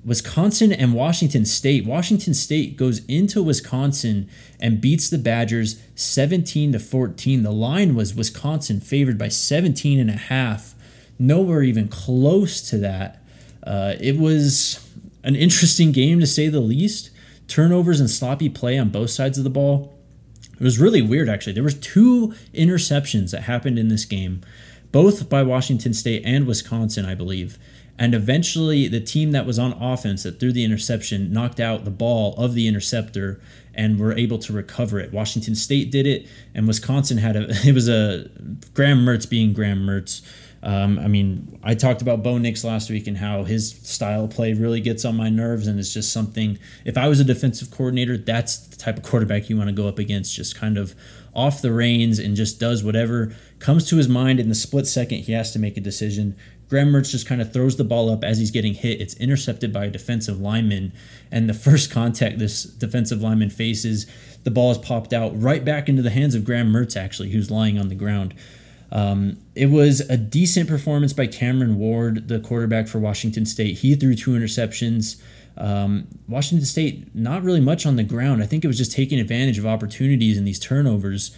Wisconsin 0.05 0.71
and 0.71 0.93
Washington 0.93 1.45
State. 1.45 1.85
Washington 1.85 2.33
State 2.33 2.77
goes 2.77 3.03
into 3.05 3.43
Wisconsin 3.43 4.29
and 4.59 4.79
beats 4.79 5.09
the 5.09 5.17
Badgers 5.17 5.81
17 5.95 6.71
to 6.71 6.79
14. 6.79 7.43
The 7.43 7.51
line 7.51 7.95
was 7.95 8.15
Wisconsin 8.15 8.79
favored 8.79 9.17
by 9.17 9.27
17 9.27 9.99
and 9.99 10.09
a 10.09 10.13
half. 10.13 10.75
Nowhere 11.19 11.61
even 11.61 11.89
close 11.89 12.61
to 12.69 12.77
that. 12.77 13.21
Uh, 13.63 13.95
it 13.99 14.17
was 14.17 14.87
an 15.23 15.35
interesting 15.35 15.91
game 15.91 16.19
to 16.19 16.27
say 16.27 16.47
the 16.47 16.61
least 16.61 17.11
turnovers 17.47 17.99
and 17.99 18.09
sloppy 18.09 18.49
play 18.49 18.77
on 18.77 18.89
both 18.89 19.09
sides 19.09 19.37
of 19.37 19.43
the 19.43 19.49
ball. 19.49 19.93
It 20.53 20.63
was 20.63 20.79
really 20.79 21.01
weird 21.01 21.27
actually. 21.27 21.53
There 21.53 21.63
was 21.63 21.75
two 21.75 22.33
interceptions 22.53 23.31
that 23.31 23.43
happened 23.43 23.77
in 23.77 23.89
this 23.89 24.05
game, 24.05 24.41
both 24.91 25.29
by 25.29 25.43
Washington 25.43 25.93
State 25.93 26.23
and 26.25 26.47
Wisconsin, 26.47 27.05
I 27.05 27.13
believe. 27.13 27.59
And 28.01 28.15
eventually 28.15 28.87
the 28.87 28.99
team 28.99 29.29
that 29.33 29.45
was 29.45 29.59
on 29.59 29.73
offense 29.73 30.23
that 30.23 30.39
threw 30.39 30.51
the 30.51 30.63
interception 30.63 31.31
knocked 31.31 31.59
out 31.59 31.85
the 31.85 31.91
ball 31.91 32.33
of 32.35 32.55
the 32.55 32.67
interceptor 32.67 33.39
and 33.75 33.99
were 33.99 34.17
able 34.17 34.39
to 34.39 34.51
recover 34.51 34.99
it. 34.99 35.13
Washington 35.13 35.53
State 35.53 35.91
did 35.91 36.07
it 36.07 36.27
and 36.55 36.67
Wisconsin 36.67 37.19
had 37.19 37.35
a 37.35 37.45
it 37.63 37.75
was 37.75 37.87
a 37.87 38.27
Graham 38.73 39.05
Mertz 39.05 39.29
being 39.29 39.53
Graham 39.53 39.85
Mertz 39.85 40.23
um, 40.63 40.99
I 40.99 41.07
mean, 41.07 41.59
I 41.63 41.73
talked 41.73 42.01
about 42.01 42.21
Bo 42.21 42.37
Nix 42.37 42.63
last 42.63 42.89
week 42.89 43.07
and 43.07 43.17
how 43.17 43.43
his 43.43 43.71
style 43.71 44.25
of 44.25 44.29
play 44.29 44.53
really 44.53 44.79
gets 44.79 45.03
on 45.05 45.17
my 45.17 45.27
nerves, 45.27 45.65
and 45.65 45.79
it's 45.79 45.91
just 45.91 46.13
something. 46.13 46.59
If 46.85 46.97
I 46.97 47.07
was 47.07 47.19
a 47.19 47.23
defensive 47.23 47.71
coordinator, 47.71 48.15
that's 48.15 48.57
the 48.67 48.77
type 48.77 48.97
of 48.97 49.03
quarterback 49.03 49.49
you 49.49 49.57
want 49.57 49.69
to 49.69 49.75
go 49.75 49.87
up 49.87 49.97
against. 49.97 50.35
Just 50.35 50.55
kind 50.55 50.77
of 50.77 50.93
off 51.33 51.61
the 51.61 51.71
reins 51.71 52.19
and 52.19 52.35
just 52.35 52.59
does 52.59 52.83
whatever 52.83 53.33
comes 53.59 53.87
to 53.89 53.95
his 53.95 54.09
mind 54.09 54.39
in 54.39 54.49
the 54.49 54.55
split 54.55 54.85
second 54.85 55.19
he 55.19 55.31
has 55.31 55.51
to 55.53 55.59
make 55.59 55.77
a 55.77 55.81
decision. 55.81 56.35
Graham 56.71 56.93
Mertz 56.93 57.11
just 57.11 57.27
kind 57.27 57.41
of 57.41 57.51
throws 57.51 57.75
the 57.75 57.83
ball 57.83 58.09
up 58.09 58.23
as 58.23 58.37
he's 58.37 58.49
getting 58.49 58.73
hit. 58.73 59.01
It's 59.01 59.13
intercepted 59.15 59.73
by 59.73 59.85
a 59.85 59.89
defensive 59.89 60.39
lineman, 60.39 60.93
and 61.29 61.49
the 61.49 61.53
first 61.53 61.91
contact 61.91 62.39
this 62.39 62.63
defensive 62.63 63.21
lineman 63.21 63.49
faces, 63.49 64.07
the 64.45 64.51
ball 64.51 64.71
is 64.71 64.77
popped 64.77 65.11
out 65.11 65.33
right 65.39 65.65
back 65.65 65.89
into 65.89 66.01
the 66.01 66.11
hands 66.11 66.33
of 66.33 66.45
Graham 66.45 66.71
Mertz, 66.71 66.95
actually, 66.95 67.31
who's 67.31 67.51
lying 67.51 67.77
on 67.77 67.89
the 67.89 67.95
ground. 67.95 68.33
Um, 68.89 69.37
it 69.53 69.65
was 69.65 69.99
a 69.99 70.15
decent 70.15 70.69
performance 70.69 71.11
by 71.11 71.27
Cameron 71.27 71.77
Ward, 71.77 72.29
the 72.29 72.39
quarterback 72.39 72.87
for 72.87 72.99
Washington 72.99 73.45
State. 73.45 73.79
He 73.79 73.93
threw 73.95 74.15
two 74.15 74.31
interceptions. 74.31 75.21
Um, 75.57 76.07
Washington 76.29 76.65
State, 76.65 77.13
not 77.13 77.43
really 77.43 77.59
much 77.59 77.85
on 77.85 77.97
the 77.97 78.03
ground. 78.03 78.41
I 78.41 78.45
think 78.45 78.63
it 78.63 78.67
was 78.67 78.77
just 78.77 78.93
taking 78.93 79.19
advantage 79.19 79.59
of 79.59 79.65
opportunities 79.65 80.37
in 80.37 80.45
these 80.45 80.57
turnovers 80.59 81.35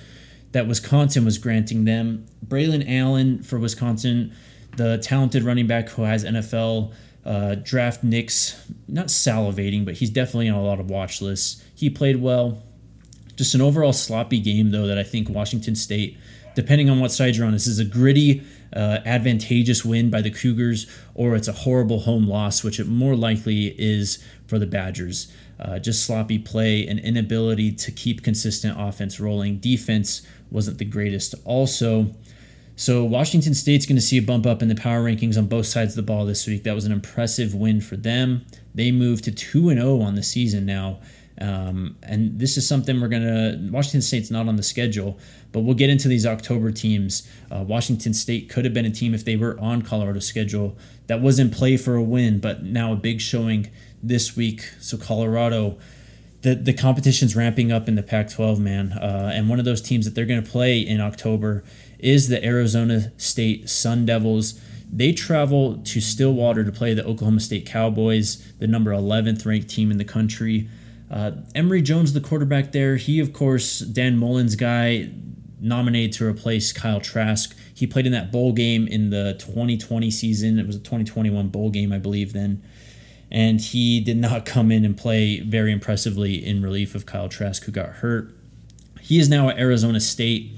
that 0.52 0.68
Wisconsin 0.68 1.26
was 1.26 1.40
granting 1.40 1.86
them. 1.86 2.28
Braylon 2.46 2.86
Allen 2.88 3.42
for 3.42 3.58
Wisconsin, 3.58 4.32
the 4.76 4.98
talented 4.98 5.44
running 5.44 5.68
back 5.68 5.90
who 5.90 6.04
has 6.04 6.24
NFL 6.24 6.94
uh, 7.26 7.56
draft 7.56 8.04
nicks, 8.04 8.70
not 8.88 9.08
salivating, 9.08 9.86
but 9.86 9.96
he's 9.96 10.10
definitely 10.10 10.50
on 10.50 10.58
a 10.58 10.64
lot 10.64 10.80
of 10.80 10.90
watch 10.90 11.22
lists. 11.22 11.64
He 11.76 11.90
played 11.90 12.22
well. 12.22 12.62
Just 13.36 13.56
an 13.56 13.62
overall 13.62 13.94
sloppy 13.94 14.40
game, 14.40 14.72
though, 14.72 14.88
that 14.88 14.98
I 14.98 15.04
think 15.04 15.30
Washington 15.30 15.76
State 15.76 16.18
depending 16.56 16.90
on 16.90 17.00
what 17.00 17.12
side 17.12 17.36
you're 17.36 17.46
on, 17.46 17.54
this 17.54 17.68
is 17.68 17.80
a 17.80 17.86
gritty, 17.86 18.44
uh, 18.76 19.00
advantageous 19.06 19.84
win 19.84 20.10
by 20.10 20.22
the 20.22 20.32
Cougars, 20.32 20.88
or 21.14 21.36
it's 21.36 21.48
a 21.48 21.54
horrible 21.54 22.02
home 22.02 22.28
loss, 22.28 22.64
which 22.64 22.80
it 22.80 22.88
more 22.88 23.16
likely 23.16 23.76
is 23.78 24.24
for 24.48 24.60
the 24.60 24.66
Badgers. 24.66 25.32
Uh, 25.60 25.80
just 25.80 26.06
sloppy 26.06 26.40
play 26.40 26.86
and 26.86 27.00
inability 27.00 27.72
to 27.72 27.92
keep 27.92 28.24
consistent 28.24 28.76
offense 28.80 29.20
rolling. 29.20 29.60
Defense 29.60 30.26
wasn't 30.52 30.78
the 30.78 30.86
greatest. 30.86 31.36
Also, 31.46 32.14
So 32.76 33.04
Washington 33.04 33.54
State's 33.54 33.86
going 33.86 33.98
to 33.98 34.02
see 34.02 34.18
a 34.18 34.22
bump 34.22 34.46
up 34.46 34.62
in 34.62 34.68
the 34.68 34.76
power 34.76 35.04
rankings 35.04 35.38
on 35.38 35.46
both 35.46 35.68
sides 35.68 35.94
of 35.94 35.96
the 35.96 36.12
ball 36.12 36.26
this 36.26 36.48
week. 36.48 36.64
That 36.64 36.74
was 36.74 36.86
an 36.86 36.92
impressive 36.92 37.54
win 37.54 37.82
for 37.82 37.96
them. 37.96 38.46
They 38.74 38.92
moved 38.92 39.26
to 39.26 39.32
2 39.32 39.70
and 39.70 39.80
0 39.80 40.02
on 40.02 40.16
the 40.16 40.24
season 40.24 40.66
now. 40.66 41.00
Um, 41.40 41.98
and 42.04 42.40
this 42.40 42.58
is 42.58 42.68
something 42.68 43.00
we're 43.00 43.08
going 43.08 43.24
to. 43.24 43.72
Washington 43.72 44.02
State's 44.02 44.32
not 44.32 44.48
on 44.48 44.56
the 44.56 44.64
schedule, 44.64 45.20
but 45.52 45.62
we'll 45.62 45.76
get 45.76 45.90
into 45.90 46.08
these 46.08 46.26
October 46.26 46.72
teams. 46.72 47.28
Uh, 47.52 47.64
Washington 47.64 48.14
State 48.14 48.50
could 48.50 48.66
have 48.66 48.74
been 48.74 48.86
a 48.86 48.92
team 48.92 49.14
if 49.14 49.26
they 49.26 49.36
were 49.36 49.60
on 49.60 49.82
Colorado's 49.82 50.28
schedule 50.28 50.78
that 51.08 51.22
was 51.22 51.40
in 51.40 51.50
play 51.50 51.78
for 51.78 51.96
a 51.96 52.04
win, 52.04 52.40
but 52.40 52.64
now 52.64 52.94
a 52.94 52.96
big 52.96 53.20
showing 53.20 53.70
this 54.02 54.36
week. 54.36 54.70
So 54.80 54.98
Colorado, 54.98 55.78
the 56.44 56.56
the 56.56 56.74
competition's 56.74 57.36
ramping 57.36 57.72
up 57.72 57.88
in 57.88 57.96
the 57.96 58.04
Pac-12, 58.04 58.60
man. 58.60 58.92
Uh, 58.94 59.32
and 59.34 59.50
one 59.50 59.60
of 59.60 59.66
those 59.66 59.82
teams 59.82 60.06
that 60.06 60.14
they're 60.14 60.26
going 60.26 60.44
to 60.44 60.50
play 60.50 60.80
in 60.80 61.02
October 61.02 61.64
is 62.00 62.28
the 62.28 62.44
Arizona 62.46 63.12
State 63.18 63.70
Sun 63.70 64.06
Devils. 64.06 64.60
They 64.92 65.12
travel 65.12 65.78
to 65.78 66.00
Stillwater 66.00 66.64
to 66.64 66.72
play 66.72 66.94
the 66.94 67.04
Oklahoma 67.04 67.40
State 67.40 67.66
Cowboys, 67.66 68.46
the 68.60 68.68
number 68.68 68.92
11th 68.92 69.44
ranked 69.46 69.70
team 69.70 69.90
in 69.90 69.98
the 69.98 70.06
country. 70.06 70.70
Uh, 71.10 71.32
Emory 71.56 71.82
Jones, 71.82 72.14
the 72.14 72.22
quarterback 72.22 72.74
there, 72.74 72.98
he, 72.98 73.20
of 73.20 73.34
course, 73.34 73.80
Dan 73.80 74.18
Mullen's 74.18 74.56
guy, 74.56 75.10
nominated 75.60 76.12
to 76.18 76.28
replace 76.28 76.74
Kyle 76.74 77.00
Trask. 77.00 77.56
He 77.74 77.88
played 77.88 78.06
in 78.06 78.12
that 78.12 78.32
bowl 78.32 78.52
game 78.52 78.88
in 78.88 79.10
the 79.10 79.36
2020 79.40 80.12
season. 80.12 80.60
It 80.60 80.68
was 80.68 80.76
a 80.76 80.80
2021 80.80 81.48
bowl 81.48 81.70
game, 81.70 81.94
I 81.94 82.00
believe, 82.00 82.34
then. 82.34 82.62
And 83.34 83.60
he 83.60 84.00
did 84.00 84.18
not 84.18 84.46
come 84.54 84.72
in 84.72 84.86
and 84.86 84.96
play 84.96 85.40
very 85.42 85.72
impressively 85.72 86.46
in 86.46 86.62
relief 86.62 86.96
of 86.96 87.06
Kyle 87.06 87.28
Trask, 87.28 87.64
who 87.66 87.72
got 87.72 87.90
hurt. 87.90 88.34
He 89.02 89.20
is 89.20 89.28
now 89.28 89.50
at 89.50 89.60
Arizona 89.60 90.00
State. 90.00 90.52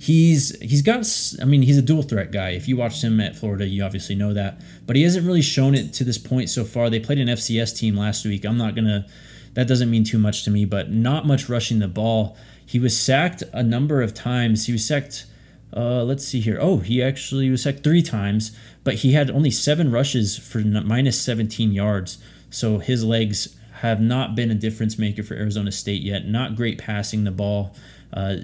He's 0.00 0.56
he's 0.60 0.82
got 0.82 1.04
I 1.42 1.44
mean 1.44 1.62
he's 1.62 1.78
a 1.78 1.82
dual 1.82 2.02
threat 2.02 2.30
guy. 2.30 2.50
If 2.50 2.68
you 2.68 2.76
watched 2.76 3.02
him 3.02 3.18
at 3.18 3.34
Florida, 3.34 3.66
you 3.66 3.82
obviously 3.82 4.14
know 4.14 4.32
that. 4.32 4.60
But 4.86 4.94
he 4.94 5.02
hasn't 5.02 5.26
really 5.26 5.42
shown 5.42 5.74
it 5.74 5.92
to 5.94 6.04
this 6.04 6.18
point 6.18 6.48
so 6.50 6.64
far. 6.64 6.88
They 6.88 7.00
played 7.00 7.18
an 7.18 7.26
FCS 7.26 7.76
team 7.76 7.96
last 7.96 8.24
week. 8.24 8.44
I'm 8.44 8.56
not 8.56 8.76
gonna 8.76 9.06
that 9.54 9.66
doesn't 9.66 9.90
mean 9.90 10.04
too 10.04 10.18
much 10.18 10.44
to 10.44 10.52
me, 10.52 10.64
but 10.64 10.92
not 10.92 11.26
much 11.26 11.48
rushing 11.48 11.80
the 11.80 11.88
ball. 11.88 12.36
He 12.64 12.78
was 12.78 12.96
sacked 12.96 13.42
a 13.52 13.64
number 13.64 14.02
of 14.02 14.14
times. 14.14 14.66
He 14.66 14.72
was 14.72 14.86
sacked, 14.86 15.26
uh, 15.74 16.02
let's 16.02 16.24
see 16.24 16.40
here. 16.40 16.58
Oh, 16.60 16.78
he 16.78 17.02
actually 17.02 17.50
was 17.50 17.62
sacked 17.62 17.84
three 17.84 18.02
times, 18.02 18.56
but 18.84 18.94
he 18.94 19.12
had 19.12 19.30
only 19.30 19.50
seven 19.50 19.90
rushes 19.90 20.38
for 20.38 20.58
minus 20.60 21.20
17 21.20 21.72
yards. 21.72 22.18
So 22.50 22.78
his 22.78 23.04
legs 23.04 23.56
have 23.80 24.00
not 24.00 24.34
been 24.34 24.50
a 24.50 24.54
difference 24.54 24.98
maker 24.98 25.22
for 25.22 25.34
Arizona 25.34 25.70
State 25.70 26.02
yet. 26.02 26.26
Not 26.26 26.56
great 26.56 26.78
passing 26.78 27.24
the 27.24 27.30
ball. 27.30 27.74
Uh, 28.12 28.38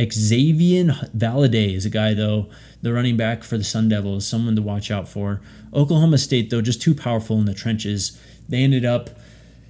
Xavier 0.00 0.84
Valladay 1.16 1.74
is 1.74 1.84
a 1.84 1.90
guy, 1.90 2.14
though, 2.14 2.48
the 2.80 2.92
running 2.92 3.16
back 3.16 3.44
for 3.44 3.58
the 3.58 3.64
Sun 3.64 3.88
Devils, 3.88 4.26
someone 4.26 4.56
to 4.56 4.62
watch 4.62 4.90
out 4.90 5.08
for. 5.08 5.40
Oklahoma 5.74 6.18
State, 6.18 6.50
though, 6.50 6.62
just 6.62 6.80
too 6.80 6.94
powerful 6.94 7.38
in 7.38 7.44
the 7.44 7.54
trenches. 7.54 8.18
They 8.48 8.62
ended 8.62 8.84
up 8.84 9.10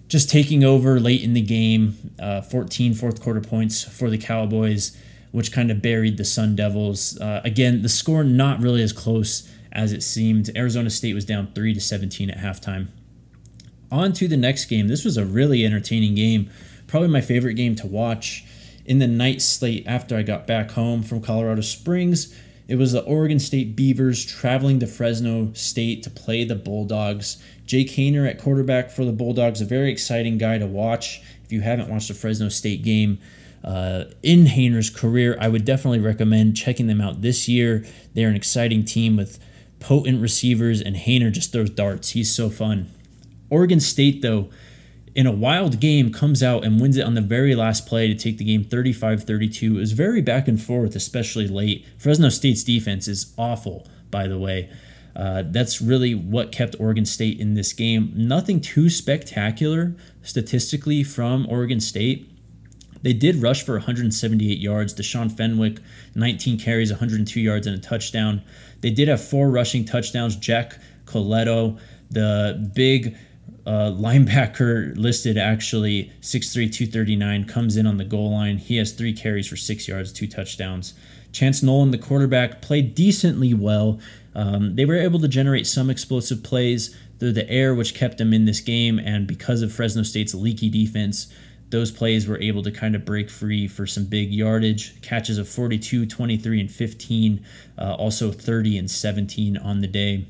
just 0.06 0.30
taking 0.30 0.62
over 0.62 1.00
late 1.00 1.22
in 1.22 1.34
the 1.34 1.40
game, 1.40 2.12
uh, 2.18 2.42
14 2.42 2.94
fourth 2.94 3.20
quarter 3.20 3.40
points 3.40 3.82
for 3.82 4.10
the 4.10 4.18
Cowboys, 4.18 4.96
which 5.34 5.50
kind 5.50 5.68
of 5.68 5.82
buried 5.82 6.16
the 6.16 6.24
Sun 6.24 6.54
Devils. 6.54 7.18
Uh, 7.18 7.40
again, 7.42 7.82
the 7.82 7.88
score 7.88 8.22
not 8.22 8.60
really 8.60 8.80
as 8.80 8.92
close 8.92 9.50
as 9.72 9.90
it 9.90 10.00
seemed. 10.00 10.48
Arizona 10.56 10.88
State 10.88 11.12
was 11.12 11.24
down 11.24 11.50
3 11.52 11.74
to 11.74 11.80
17 11.80 12.30
at 12.30 12.38
halftime. 12.38 12.86
On 13.90 14.12
to 14.12 14.28
the 14.28 14.36
next 14.36 14.66
game. 14.66 14.86
This 14.86 15.04
was 15.04 15.16
a 15.16 15.24
really 15.24 15.64
entertaining 15.64 16.14
game, 16.14 16.48
probably 16.86 17.08
my 17.08 17.20
favorite 17.20 17.54
game 17.54 17.74
to 17.74 17.86
watch. 17.88 18.44
In 18.86 19.00
the 19.00 19.08
night 19.08 19.42
slate 19.42 19.84
after 19.88 20.16
I 20.16 20.22
got 20.22 20.46
back 20.46 20.70
home 20.70 21.02
from 21.02 21.20
Colorado 21.20 21.62
Springs, 21.62 22.32
it 22.68 22.76
was 22.76 22.92
the 22.92 23.02
Oregon 23.02 23.40
State 23.40 23.74
Beavers 23.74 24.24
traveling 24.24 24.78
to 24.78 24.86
Fresno 24.86 25.52
State 25.52 26.04
to 26.04 26.10
play 26.10 26.44
the 26.44 26.54
Bulldogs. 26.54 27.42
Jake 27.66 27.88
Haener 27.88 28.30
at 28.30 28.38
quarterback 28.38 28.88
for 28.88 29.04
the 29.04 29.10
Bulldogs, 29.10 29.60
a 29.60 29.64
very 29.64 29.90
exciting 29.90 30.38
guy 30.38 30.58
to 30.58 30.66
watch. 30.68 31.22
If 31.42 31.50
you 31.50 31.62
haven't 31.62 31.88
watched 31.88 32.08
a 32.10 32.14
Fresno 32.14 32.50
State 32.50 32.84
game 32.84 33.18
uh, 33.64 34.04
in 34.22 34.44
Haener's 34.44 34.90
career, 34.90 35.36
I 35.40 35.48
would 35.48 35.64
definitely 35.64 36.00
recommend 36.00 36.56
checking 36.56 36.86
them 36.86 37.00
out 37.00 37.22
this 37.22 37.48
year. 37.48 37.84
They're 38.12 38.28
an 38.28 38.36
exciting 38.36 38.84
team 38.84 39.16
with 39.16 39.38
potent 39.80 40.20
receivers, 40.20 40.82
and 40.82 40.96
Hayner 40.96 41.32
just 41.32 41.50
throws 41.50 41.70
darts. 41.70 42.10
He's 42.10 42.34
so 42.34 42.50
fun. 42.50 42.90
Oregon 43.48 43.80
State, 43.80 44.20
though, 44.20 44.50
in 45.14 45.26
a 45.26 45.32
wild 45.32 45.80
game, 45.80 46.12
comes 46.12 46.42
out 46.42 46.62
and 46.64 46.78
wins 46.78 46.98
it 46.98 47.06
on 47.06 47.14
the 47.14 47.22
very 47.22 47.54
last 47.54 47.86
play 47.86 48.08
to 48.08 48.14
take 48.14 48.36
the 48.36 48.44
game 48.44 48.64
35 48.64 49.24
32. 49.24 49.76
It 49.76 49.78
was 49.78 49.92
very 49.92 50.20
back 50.20 50.46
and 50.46 50.60
forth, 50.60 50.94
especially 50.94 51.48
late. 51.48 51.86
Fresno 51.96 52.28
State's 52.28 52.64
defense 52.64 53.08
is 53.08 53.32
awful, 53.38 53.88
by 54.10 54.26
the 54.26 54.38
way. 54.38 54.70
Uh, 55.16 55.44
that's 55.46 55.80
really 55.80 56.14
what 56.14 56.52
kept 56.52 56.76
Oregon 56.78 57.06
State 57.06 57.40
in 57.40 57.54
this 57.54 57.72
game. 57.72 58.12
Nothing 58.14 58.60
too 58.60 58.90
spectacular 58.90 59.94
statistically 60.22 61.02
from 61.02 61.46
Oregon 61.48 61.80
State. 61.80 62.33
They 63.04 63.12
did 63.12 63.42
rush 63.42 63.62
for 63.62 63.74
178 63.74 64.58
yards. 64.58 64.94
Deshaun 64.94 65.30
Fenwick, 65.30 65.78
19 66.14 66.58
carries, 66.58 66.90
102 66.90 67.38
yards, 67.38 67.66
and 67.66 67.76
a 67.76 67.78
touchdown. 67.78 68.42
They 68.80 68.90
did 68.90 69.08
have 69.08 69.22
four 69.22 69.50
rushing 69.50 69.84
touchdowns. 69.84 70.36
Jack 70.36 70.78
Colletto, 71.04 71.78
the 72.10 72.70
big 72.74 73.14
uh, 73.66 73.90
linebacker 73.90 74.96
listed 74.96 75.36
actually 75.36 76.12
6'3, 76.22 76.72
239, 76.72 77.44
comes 77.44 77.76
in 77.76 77.86
on 77.86 77.98
the 77.98 78.06
goal 78.06 78.32
line. 78.32 78.56
He 78.56 78.78
has 78.78 78.92
three 78.92 79.12
carries 79.12 79.48
for 79.48 79.56
six 79.56 79.86
yards, 79.86 80.10
two 80.10 80.26
touchdowns. 80.26 80.94
Chance 81.30 81.62
Nolan, 81.62 81.90
the 81.90 81.98
quarterback, 81.98 82.62
played 82.62 82.94
decently 82.94 83.52
well. 83.52 84.00
Um, 84.34 84.76
they 84.76 84.86
were 84.86 84.96
able 84.96 85.20
to 85.20 85.28
generate 85.28 85.66
some 85.66 85.90
explosive 85.90 86.42
plays 86.42 86.96
through 87.18 87.32
the 87.32 87.48
air, 87.50 87.74
which 87.74 87.94
kept 87.94 88.16
them 88.16 88.32
in 88.32 88.46
this 88.46 88.60
game. 88.60 88.98
And 88.98 89.26
because 89.26 89.60
of 89.60 89.74
Fresno 89.74 90.04
State's 90.04 90.34
leaky 90.34 90.70
defense, 90.70 91.30
those 91.74 91.90
plays 91.90 92.28
were 92.28 92.40
able 92.40 92.62
to 92.62 92.70
kind 92.70 92.94
of 92.94 93.04
break 93.04 93.28
free 93.28 93.66
for 93.66 93.84
some 93.84 94.04
big 94.04 94.32
yardage 94.32 95.02
catches 95.02 95.38
of 95.38 95.48
42, 95.48 96.06
23, 96.06 96.60
and 96.60 96.70
15, 96.70 97.44
uh, 97.76 97.94
also 97.94 98.30
30 98.30 98.78
and 98.78 98.88
17 98.88 99.56
on 99.56 99.80
the 99.80 99.88
day. 99.88 100.24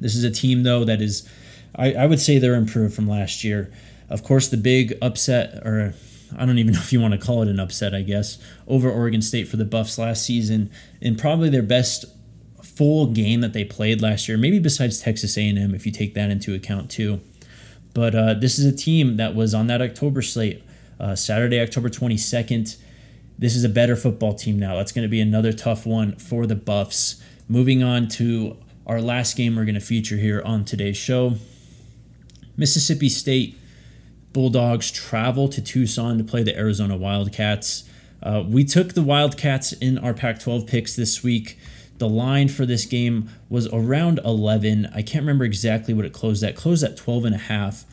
This 0.00 0.14
is 0.14 0.22
a 0.22 0.30
team, 0.30 0.62
though, 0.62 0.84
that 0.84 1.02
is 1.02 1.28
I, 1.74 1.94
I 1.94 2.06
would 2.06 2.20
say 2.20 2.38
they're 2.38 2.54
improved 2.54 2.94
from 2.94 3.08
last 3.08 3.42
year. 3.42 3.72
Of 4.08 4.22
course, 4.22 4.48
the 4.48 4.56
big 4.56 4.96
upset, 5.02 5.66
or 5.66 5.94
I 6.38 6.46
don't 6.46 6.58
even 6.58 6.72
know 6.74 6.80
if 6.80 6.92
you 6.92 7.00
want 7.00 7.14
to 7.14 7.18
call 7.18 7.42
it 7.42 7.48
an 7.48 7.58
upset, 7.58 7.92
I 7.92 8.02
guess, 8.02 8.38
over 8.68 8.88
Oregon 8.88 9.22
State 9.22 9.48
for 9.48 9.56
the 9.56 9.64
Buffs 9.64 9.98
last 9.98 10.24
season, 10.24 10.70
in 11.00 11.16
probably 11.16 11.50
their 11.50 11.62
best 11.62 12.04
full 12.62 13.06
game 13.06 13.40
that 13.40 13.52
they 13.54 13.64
played 13.64 14.00
last 14.00 14.28
year, 14.28 14.38
maybe 14.38 14.60
besides 14.60 15.00
Texas 15.00 15.36
A&M, 15.36 15.74
if 15.74 15.84
you 15.84 15.90
take 15.90 16.14
that 16.14 16.30
into 16.30 16.54
account 16.54 16.90
too. 16.92 17.20
But 17.94 18.14
uh, 18.14 18.34
this 18.34 18.58
is 18.58 18.64
a 18.64 18.76
team 18.76 19.16
that 19.16 19.34
was 19.34 19.54
on 19.54 19.66
that 19.66 19.82
October 19.82 20.22
slate, 20.22 20.62
uh, 20.98 21.16
Saturday, 21.16 21.60
October 21.60 21.88
22nd. 21.88 22.76
This 23.38 23.56
is 23.56 23.64
a 23.64 23.68
better 23.68 23.96
football 23.96 24.34
team 24.34 24.58
now. 24.58 24.76
That's 24.76 24.92
going 24.92 25.04
to 25.04 25.08
be 25.08 25.20
another 25.20 25.52
tough 25.52 25.86
one 25.86 26.16
for 26.16 26.46
the 26.46 26.54
Buffs. 26.54 27.22
Moving 27.48 27.82
on 27.82 28.08
to 28.08 28.56
our 28.86 29.00
last 29.00 29.36
game 29.36 29.56
we're 29.56 29.64
going 29.64 29.74
to 29.74 29.80
feature 29.80 30.16
here 30.16 30.42
on 30.44 30.64
today's 30.64 30.96
show. 30.96 31.34
Mississippi 32.56 33.08
State 33.08 33.56
Bulldogs 34.32 34.90
travel 34.90 35.48
to 35.48 35.60
Tucson 35.60 36.18
to 36.18 36.24
play 36.24 36.42
the 36.42 36.56
Arizona 36.56 36.96
Wildcats. 36.96 37.84
Uh, 38.22 38.44
we 38.46 38.64
took 38.64 38.92
the 38.92 39.02
Wildcats 39.02 39.72
in 39.72 39.98
our 39.98 40.14
Pac 40.14 40.40
12 40.40 40.66
picks 40.66 40.94
this 40.94 41.22
week. 41.22 41.58
The 42.00 42.08
line 42.08 42.48
for 42.48 42.64
this 42.64 42.86
game 42.86 43.28
was 43.50 43.68
around 43.68 44.20
11. 44.24 44.86
I 44.94 45.02
can't 45.02 45.22
remember 45.22 45.44
exactly 45.44 45.92
what 45.92 46.06
it 46.06 46.14
closed 46.14 46.42
at. 46.42 46.56
Closed 46.56 46.82
at 46.82 46.96
12 46.96 47.26
and 47.26 47.34
a 47.34 47.38
half. 47.38 47.84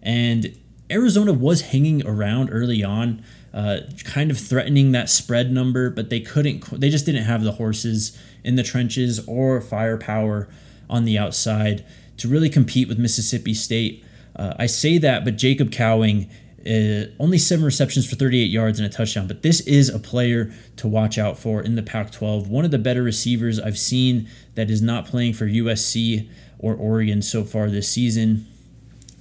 And 0.00 0.56
Arizona 0.88 1.32
was 1.32 1.62
hanging 1.62 2.06
around 2.06 2.50
early 2.52 2.84
on, 2.84 3.24
uh, 3.52 3.78
kind 4.04 4.30
of 4.30 4.38
threatening 4.38 4.92
that 4.92 5.10
spread 5.10 5.50
number, 5.50 5.90
but 5.90 6.10
they 6.10 6.20
couldn't, 6.20 6.80
they 6.80 6.90
just 6.90 7.04
didn't 7.04 7.24
have 7.24 7.42
the 7.42 7.52
horses 7.52 8.16
in 8.44 8.54
the 8.54 8.62
trenches 8.62 9.18
or 9.26 9.60
firepower 9.60 10.48
on 10.88 11.04
the 11.04 11.18
outside 11.18 11.84
to 12.18 12.28
really 12.28 12.50
compete 12.50 12.86
with 12.86 13.00
Mississippi 13.00 13.52
State. 13.52 14.04
Uh, 14.36 14.54
I 14.60 14.66
say 14.66 14.96
that, 14.98 15.24
but 15.24 15.36
Jacob 15.36 15.72
Cowing, 15.72 16.30
uh, 16.66 17.06
only 17.18 17.38
seven 17.38 17.64
receptions 17.64 18.08
for 18.08 18.16
38 18.16 18.44
yards 18.44 18.78
and 18.78 18.86
a 18.86 18.94
touchdown. 18.94 19.26
But 19.26 19.42
this 19.42 19.60
is 19.62 19.88
a 19.88 19.98
player 19.98 20.52
to 20.76 20.86
watch 20.88 21.16
out 21.18 21.38
for 21.38 21.62
in 21.62 21.74
the 21.74 21.82
Pac 21.82 22.12
12. 22.12 22.48
One 22.48 22.64
of 22.64 22.70
the 22.70 22.78
better 22.78 23.02
receivers 23.02 23.58
I've 23.58 23.78
seen 23.78 24.28
that 24.54 24.70
is 24.70 24.82
not 24.82 25.06
playing 25.06 25.34
for 25.34 25.46
USC 25.46 26.28
or 26.58 26.74
Oregon 26.74 27.22
so 27.22 27.44
far 27.44 27.70
this 27.70 27.88
season. 27.88 28.46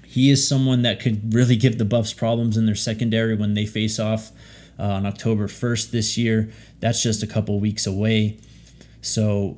He 0.05 0.29
is 0.29 0.47
someone 0.47 0.81
that 0.81 0.99
could 0.99 1.33
really 1.33 1.55
give 1.55 1.77
the 1.77 1.85
Buffs 1.85 2.13
problems 2.13 2.57
in 2.57 2.65
their 2.65 2.75
secondary 2.75 3.35
when 3.35 3.53
they 3.53 3.65
face 3.65 3.99
off 3.99 4.31
uh, 4.77 4.83
on 4.83 5.05
October 5.05 5.47
1st 5.47 5.91
this 5.91 6.17
year. 6.17 6.51
That's 6.79 7.01
just 7.01 7.23
a 7.23 7.27
couple 7.27 7.59
weeks 7.59 7.85
away. 7.85 8.39
So 9.01 9.57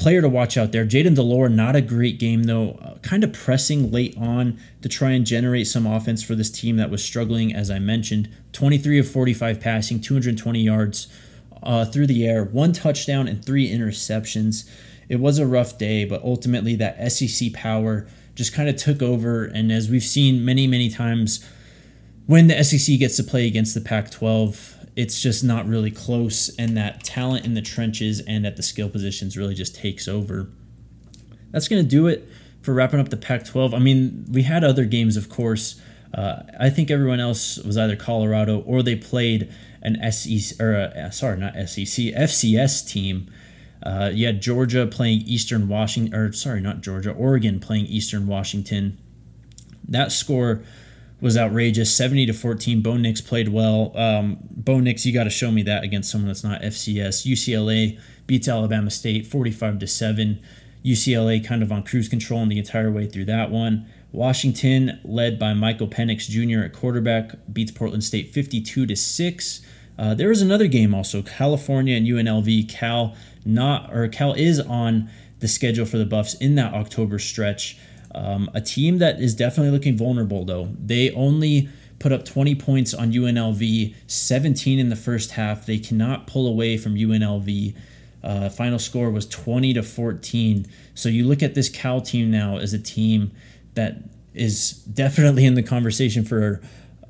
player 0.00 0.22
to 0.22 0.28
watch 0.28 0.56
out 0.56 0.72
there. 0.72 0.86
Jayden 0.86 1.14
de 1.14 1.22
Laura, 1.22 1.50
not 1.50 1.76
a 1.76 1.82
great 1.82 2.18
game 2.18 2.44
though, 2.44 2.70
uh, 2.82 2.98
kind 3.00 3.22
of 3.22 3.34
pressing 3.34 3.92
late 3.92 4.16
on 4.16 4.58
to 4.80 4.88
try 4.88 5.10
and 5.10 5.26
generate 5.26 5.66
some 5.66 5.86
offense 5.86 6.22
for 6.22 6.34
this 6.34 6.50
team 6.50 6.78
that 6.78 6.90
was 6.90 7.04
struggling, 7.04 7.54
as 7.54 7.70
I 7.70 7.78
mentioned. 7.78 8.30
23 8.52 8.98
of 8.98 9.08
45 9.08 9.60
passing, 9.60 10.00
220 10.00 10.58
yards 10.58 11.06
uh, 11.62 11.84
through 11.84 12.06
the 12.06 12.26
air, 12.26 12.44
one 12.44 12.72
touchdown 12.72 13.28
and 13.28 13.44
three 13.44 13.70
interceptions. 13.70 14.66
It 15.10 15.20
was 15.20 15.38
a 15.38 15.46
rough 15.46 15.76
day, 15.76 16.06
but 16.06 16.22
ultimately 16.24 16.74
that 16.76 17.12
SEC 17.12 17.52
power 17.52 18.08
just 18.34 18.54
kind 18.54 18.70
of 18.70 18.76
took 18.76 19.02
over. 19.02 19.44
And 19.44 19.70
as 19.70 19.90
we've 19.90 20.02
seen 20.02 20.44
many, 20.46 20.66
many 20.66 20.88
times, 20.88 21.46
when 22.26 22.46
the 22.46 22.64
SEC 22.64 22.98
gets 22.98 23.16
to 23.16 23.24
play 23.24 23.46
against 23.46 23.74
the 23.74 23.82
Pac 23.82 24.10
12, 24.10 24.79
it's 24.96 25.20
just 25.20 25.44
not 25.44 25.66
really 25.66 25.90
close. 25.90 26.54
And 26.56 26.76
that 26.76 27.04
talent 27.04 27.44
in 27.44 27.54
the 27.54 27.62
trenches 27.62 28.20
and 28.20 28.46
at 28.46 28.56
the 28.56 28.62
skill 28.62 28.88
positions 28.88 29.36
really 29.36 29.54
just 29.54 29.74
takes 29.74 30.08
over. 30.08 30.48
That's 31.50 31.68
going 31.68 31.82
to 31.82 31.88
do 31.88 32.06
it 32.06 32.28
for 32.62 32.74
wrapping 32.74 33.00
up 33.00 33.08
the 33.08 33.16
Pac 33.16 33.44
12. 33.44 33.74
I 33.74 33.78
mean, 33.78 34.26
we 34.30 34.42
had 34.42 34.64
other 34.64 34.84
games, 34.84 35.16
of 35.16 35.28
course. 35.28 35.80
Uh, 36.12 36.42
I 36.58 36.70
think 36.70 36.90
everyone 36.90 37.20
else 37.20 37.58
was 37.58 37.78
either 37.78 37.96
Colorado 37.96 38.60
or 38.60 38.82
they 38.82 38.96
played 38.96 39.52
an 39.82 39.96
SEC 40.12 40.60
or 40.60 40.72
a, 40.72 41.12
sorry, 41.12 41.38
not 41.38 41.54
SEC, 41.54 42.12
FCS 42.14 42.88
team. 42.88 43.30
Uh, 43.82 44.10
you 44.12 44.26
had 44.26 44.42
Georgia 44.42 44.86
playing 44.86 45.20
Eastern 45.22 45.68
Washington, 45.68 46.14
or 46.14 46.32
sorry, 46.32 46.60
not 46.60 46.82
Georgia, 46.82 47.12
Oregon 47.12 47.60
playing 47.60 47.86
Eastern 47.86 48.26
Washington. 48.26 48.98
That 49.88 50.12
score 50.12 50.62
was 51.20 51.36
outrageous, 51.36 51.94
seventy 51.94 52.26
to 52.26 52.34
fourteen. 52.34 52.82
Bo 52.82 52.96
Nix 52.96 53.20
played 53.22 53.48
well. 53.48 53.96
Um, 53.96 54.38
Bo 54.64 54.78
Nix, 54.78 55.06
you 55.06 55.12
got 55.14 55.24
to 55.24 55.30
show 55.30 55.50
me 55.50 55.62
that 55.62 55.84
against 55.84 56.10
someone 56.10 56.28
that's 56.28 56.44
not 56.44 56.60
FCS. 56.60 57.26
UCLA 57.26 57.98
beats 58.26 58.46
Alabama 58.46 58.90
State 58.90 59.26
forty-five 59.26 59.78
to 59.78 59.86
seven. 59.86 60.40
UCLA 60.84 61.44
kind 61.44 61.62
of 61.62 61.72
on 61.72 61.82
cruise 61.82 62.08
control 62.08 62.44
the 62.46 62.58
entire 62.58 62.90
way 62.90 63.06
through 63.06 63.26
that 63.26 63.50
one. 63.50 63.86
Washington, 64.12 65.00
led 65.04 65.38
by 65.38 65.54
Michael 65.54 65.86
Penix 65.86 66.28
Jr. 66.28 66.64
at 66.64 66.72
quarterback, 66.72 67.34
beats 67.52 67.70
Portland 67.70 68.02
State 68.02 68.32
52 68.32 68.86
to 68.86 68.96
6. 68.96 69.60
Uh, 69.98 70.14
there 70.14 70.28
was 70.28 70.42
another 70.42 70.66
game 70.66 70.94
also, 70.94 71.22
California 71.22 71.96
and 71.96 72.06
UNLV. 72.06 72.68
Cal 72.68 73.14
not 73.44 73.94
or 73.94 74.08
Cal 74.08 74.32
is 74.32 74.58
on 74.58 75.08
the 75.40 75.48
schedule 75.48 75.86
for 75.86 75.98
the 75.98 76.06
Buffs 76.06 76.34
in 76.34 76.54
that 76.56 76.74
October 76.74 77.18
stretch. 77.18 77.78
Um, 78.14 78.50
a 78.54 78.60
team 78.60 78.98
that 78.98 79.20
is 79.20 79.34
definitely 79.34 79.70
looking 79.70 79.96
vulnerable 79.96 80.44
though. 80.44 80.74
They 80.78 81.10
only 81.12 81.68
put 82.00 82.12
up 82.12 82.24
20 82.24 82.56
points 82.56 82.92
on 82.92 83.12
UNLV, 83.12 83.94
17 84.08 84.78
in 84.78 84.88
the 84.88 84.96
first 84.96 85.32
half. 85.32 85.66
They 85.66 85.78
cannot 85.78 86.26
pull 86.26 86.48
away 86.48 86.76
from 86.76 86.96
UNLV. 86.96 87.76
Uh, 88.24 88.48
final 88.48 88.78
score 88.78 89.10
was 89.10 89.26
20 89.28 89.74
to 89.74 89.82
14. 89.82 90.66
So 90.94 91.08
you 91.08 91.24
look 91.24 91.42
at 91.42 91.54
this 91.54 91.68
Cal 91.68 92.00
team 92.00 92.30
now 92.30 92.56
as 92.56 92.72
a 92.72 92.78
team 92.78 93.30
that 93.74 93.98
is 94.34 94.72
definitely 94.72 95.44
in 95.44 95.54
the 95.54 95.62
conversation 95.62 96.24
for 96.24 96.60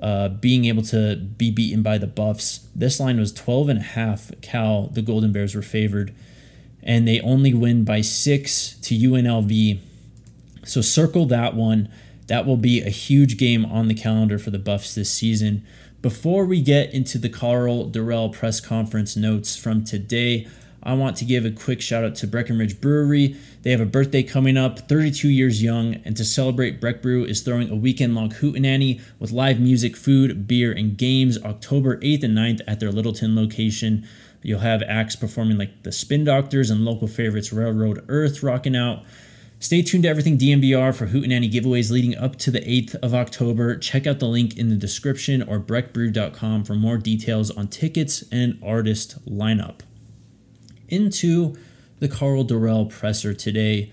uh, 0.03 0.29
being 0.29 0.65
able 0.65 0.83
to 0.83 1.17
be 1.17 1.51
beaten 1.51 1.83
by 1.83 1.97
the 1.97 2.07
Buffs. 2.07 2.67
This 2.75 2.99
line 2.99 3.19
was 3.21 3.33
12 3.33 3.69
and 3.69 3.79
a 3.79 3.83
half. 3.83 4.33
Cal, 4.41 4.89
the 4.89 5.03
Golden 5.03 5.31
Bears 5.31 5.55
were 5.55 5.63
favored, 5.63 6.15
and 6.83 7.07
they 7.07 7.21
only 7.21 7.55
win 7.55 7.85
by 7.85 8.01
six 8.01 8.77
to 8.83 8.95
UNLV. 8.95 9.79
So 10.65 10.81
circle 10.81 11.27
that 11.27 11.55
one. 11.55 11.89
That 12.31 12.47
will 12.47 12.57
be 12.57 12.81
a 12.81 12.91
huge 12.91 13.39
game 13.39 13.65
on 13.67 13.89
the 13.89 13.95
calendar 13.95 14.39
for 14.39 14.51
the 14.51 14.59
Buffs 14.61 14.95
this 14.95 15.11
season. 15.13 15.67
Before 16.01 16.45
we 16.45 16.63
get 16.63 16.95
into 16.95 17.19
the 17.19 17.29
Karl 17.29 17.91
Dorrell 17.91 18.33
press 18.33 18.61
conference 18.61 19.17
notes 19.17 19.57
from 19.57 19.83
today, 19.83 20.47
I 20.81 20.93
want 20.93 21.17
to 21.17 21.25
give 21.25 21.45
a 21.45 21.51
quick 21.51 21.81
shout 21.81 22.05
out 22.05 22.15
to 22.15 22.29
Breckenridge 22.29 22.81
Brewery. 22.81 23.35
They 23.63 23.73
have 23.73 23.81
a 23.81 23.85
birthday 23.85 24.23
coming 24.23 24.57
up, 24.57 24.89
32 24.89 25.29
years 25.29 25.61
young, 25.61 25.97
and 26.05 26.17
to 26.17 26.25
celebrate, 26.25 26.81
Breck 26.81 27.03
Brew 27.03 27.25
is 27.25 27.41
throwing 27.41 27.69
a 27.69 27.75
weekend 27.75 28.15
long 28.15 28.31
hootenanny 28.31 29.01
with 29.19 29.33
live 29.33 29.59
music, 29.59 29.97
food, 29.97 30.47
beer, 30.47 30.71
and 30.71 30.97
games 30.97 31.37
October 31.43 31.97
8th 31.97 32.23
and 32.23 32.39
9th 32.39 32.61
at 32.69 32.79
their 32.79 32.93
Littleton 32.93 33.35
location. 33.35 34.07
You'll 34.41 34.61
have 34.61 34.85
acts 34.87 35.17
performing 35.17 35.59
like 35.59 35.83
the 35.83 35.91
Spin 35.91 36.23
Doctors 36.23 36.71
and 36.71 36.85
local 36.85 37.09
favorites 37.09 37.53
Railroad 37.53 38.05
Earth 38.07 38.41
rocking 38.45 38.77
out. 38.77 39.03
Stay 39.63 39.83
tuned 39.83 40.05
to 40.05 40.09
everything 40.09 40.39
DNVR 40.39 40.95
for 40.95 41.09
Hoot 41.09 41.23
and 41.23 41.33
Hootenanny 41.33 41.53
giveaways 41.53 41.91
leading 41.91 42.17
up 42.17 42.37
to 42.37 42.51
the 42.51 42.61
8th 42.61 42.95
of 43.03 43.15
October. 43.15 43.77
Check 43.77 44.07
out 44.07 44.19
the 44.19 44.27
link 44.27 44.57
in 44.57 44.71
the 44.71 44.75
description 44.75 45.43
or 45.43 45.61
breckbrew.com 45.61 46.65
for 46.65 46.75
more 46.75 46.97
details 46.97 47.51
on 47.51 47.69
tickets 47.69 48.25
and 48.33 48.59
artist 48.65 49.23
lineup 49.29 49.81
into 50.89 51.59
the 51.99 52.09
Karl 52.09 52.43
Dorrell 52.43 52.89
presser 52.89 53.35
today. 53.35 53.93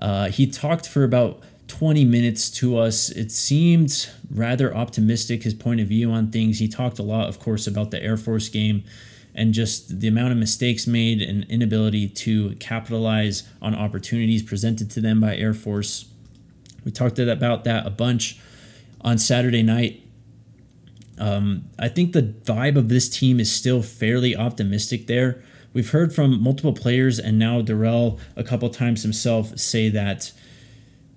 Uh, 0.00 0.30
he 0.30 0.46
talked 0.46 0.88
for 0.88 1.04
about 1.04 1.42
20 1.68 2.02
minutes 2.06 2.50
to 2.52 2.78
us. 2.78 3.10
It 3.10 3.30
seemed 3.30 4.08
rather 4.30 4.74
optimistic, 4.74 5.42
his 5.42 5.52
point 5.52 5.80
of 5.82 5.88
view 5.88 6.12
on 6.12 6.30
things. 6.30 6.60
He 6.60 6.66
talked 6.66 6.98
a 6.98 7.02
lot, 7.02 7.28
of 7.28 7.38
course, 7.38 7.66
about 7.66 7.90
the 7.90 8.02
Air 8.02 8.16
Force 8.16 8.48
game 8.48 8.84
and 9.34 9.52
just 9.52 10.00
the 10.00 10.08
amount 10.08 10.32
of 10.32 10.38
mistakes 10.38 10.86
made 10.86 11.20
and 11.20 11.44
inability 11.50 12.08
to 12.08 12.54
capitalize 12.56 13.42
on 13.60 13.74
opportunities 13.74 14.42
presented 14.42 14.90
to 14.92 15.00
them 15.00 15.20
by 15.20 15.36
Air 15.36 15.54
Force. 15.54 16.06
We 16.84 16.92
talked 16.92 17.18
about 17.18 17.64
that 17.64 17.86
a 17.86 17.90
bunch 17.90 18.38
on 19.00 19.18
Saturday 19.18 19.62
night. 19.62 20.02
Um, 21.18 21.64
I 21.78 21.88
think 21.88 22.12
the 22.12 22.22
vibe 22.22 22.76
of 22.76 22.88
this 22.88 23.08
team 23.08 23.40
is 23.40 23.50
still 23.50 23.82
fairly 23.82 24.36
optimistic 24.36 25.06
there. 25.06 25.42
We've 25.72 25.90
heard 25.90 26.14
from 26.14 26.40
multiple 26.40 26.72
players 26.72 27.18
and 27.18 27.38
now 27.38 27.60
Dorrell 27.60 28.18
a 28.36 28.44
couple 28.44 28.68
times 28.70 29.02
himself 29.02 29.58
say 29.58 29.88
that 29.88 30.32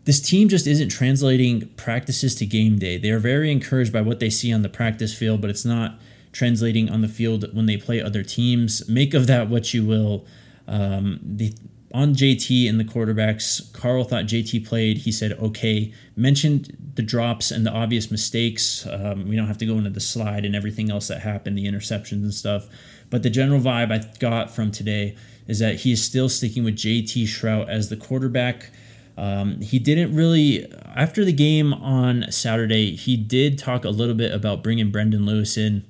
this 0.06 0.22
team 0.22 0.48
just 0.48 0.66
isn't 0.66 0.90
translating 0.90 1.68
practices 1.76 2.34
to 2.36 2.46
game 2.46 2.80
day. 2.80 2.98
They 2.98 3.12
are 3.12 3.20
very 3.20 3.52
encouraged 3.52 3.92
by 3.92 4.02
what 4.02 4.20
they 4.20 4.30
see 4.30 4.54
on 4.54 4.62
the 4.62 4.70
practice 4.70 5.14
field, 5.14 5.42
but 5.42 5.50
it's 5.50 5.66
not 5.66 6.00
translating 6.38 6.88
on 6.88 7.02
the 7.02 7.08
field 7.08 7.52
when 7.56 7.66
they 7.66 7.78
play 7.78 8.00
other 8.00 8.22
teams. 8.22 8.88
Make 8.88 9.16
of 9.16 9.26
that 9.26 9.50
what 9.50 9.74
you 9.74 9.84
will. 9.84 10.26
Um, 10.68 11.20
the 11.24 11.56
on 11.94 12.14
JT 12.14 12.70
and 12.70 12.80
the 12.80 12.84
quarterbacks, 12.84 13.74
Karl 13.74 14.04
thought 14.04 14.26
JT 14.26 14.68
played. 14.68 15.00
He 15.00 15.12
said, 15.12 15.32
okay. 15.34 15.92
Mentioned 16.16 16.78
the 16.94 17.02
drops 17.02 17.50
and 17.50 17.66
the 17.66 17.72
obvious 17.72 18.12
mistakes. 18.12 18.86
Um, 18.86 19.28
we 19.28 19.36
don't 19.36 19.48
have 19.48 19.58
to 19.60 19.66
go 19.66 19.78
into 19.78 19.90
the 19.90 20.00
slide 20.00 20.46
and 20.46 20.56
everything 20.56 20.92
else 20.92 21.08
that 21.08 21.22
happened, 21.22 21.58
the 21.58 21.66
interceptions 21.66 22.24
and 22.24 22.34
stuff. 22.34 22.68
But 23.10 23.24
the 23.24 23.30
general 23.32 23.60
vibe 23.60 23.92
I 23.92 24.06
got 24.20 24.52
from 24.52 24.70
today 24.70 25.16
is 25.48 25.58
that 25.60 25.78
he 25.78 25.94
is 25.94 26.04
still 26.04 26.30
sticking 26.30 26.64
with 26.64 26.76
JT 26.76 27.24
Shrout 27.24 27.68
as 27.68 27.90
the 27.90 27.98
quarterback. 27.98 28.70
Um, 29.18 29.62
he 29.62 29.80
didn't 29.80 30.14
really, 30.14 30.72
after 30.96 31.26
the 31.26 31.34
game 31.34 31.74
on 31.74 32.32
Saturday, 32.32 32.96
he 32.96 33.18
did 33.18 33.58
talk 33.58 33.86
a 33.86 33.90
little 33.90 34.14
bit 34.14 34.32
about 34.32 34.62
bringing 34.62 34.92
Brendan 34.92 35.26
Lewis 35.26 35.58
in. 35.58 35.84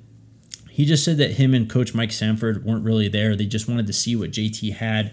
He 0.78 0.86
just 0.86 1.04
said 1.04 1.18
that 1.18 1.32
him 1.32 1.56
and 1.56 1.68
Coach 1.68 1.96
Mike 1.96 2.12
Sanford 2.12 2.64
weren't 2.64 2.86
really 2.86 3.08
there. 3.08 3.36
They 3.36 3.48
just 3.48 3.68
wanted 3.68 3.88
to 3.88 3.94
see 3.94 4.16
what 4.16 4.30
JT 4.30 4.76
had. 4.76 5.12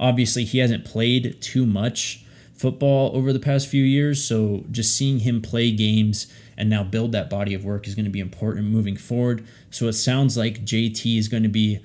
Obviously, 0.00 0.44
he 0.44 0.56
hasn't 0.56 0.86
played 0.86 1.36
too 1.42 1.66
much 1.66 2.24
football 2.54 3.14
over 3.14 3.30
the 3.30 3.38
past 3.38 3.68
few 3.68 3.84
years, 3.84 4.24
so 4.24 4.64
just 4.70 4.96
seeing 4.96 5.18
him 5.18 5.42
play 5.42 5.70
games 5.70 6.32
and 6.56 6.70
now 6.70 6.82
build 6.82 7.12
that 7.12 7.28
body 7.28 7.52
of 7.52 7.62
work 7.62 7.86
is 7.86 7.94
going 7.94 8.06
to 8.06 8.10
be 8.10 8.20
important 8.20 8.68
moving 8.68 8.96
forward. 8.96 9.46
So 9.70 9.86
it 9.86 9.92
sounds 9.92 10.38
like 10.38 10.64
JT 10.64 11.18
is 11.18 11.28
going 11.28 11.42
to 11.42 11.48
be 11.50 11.80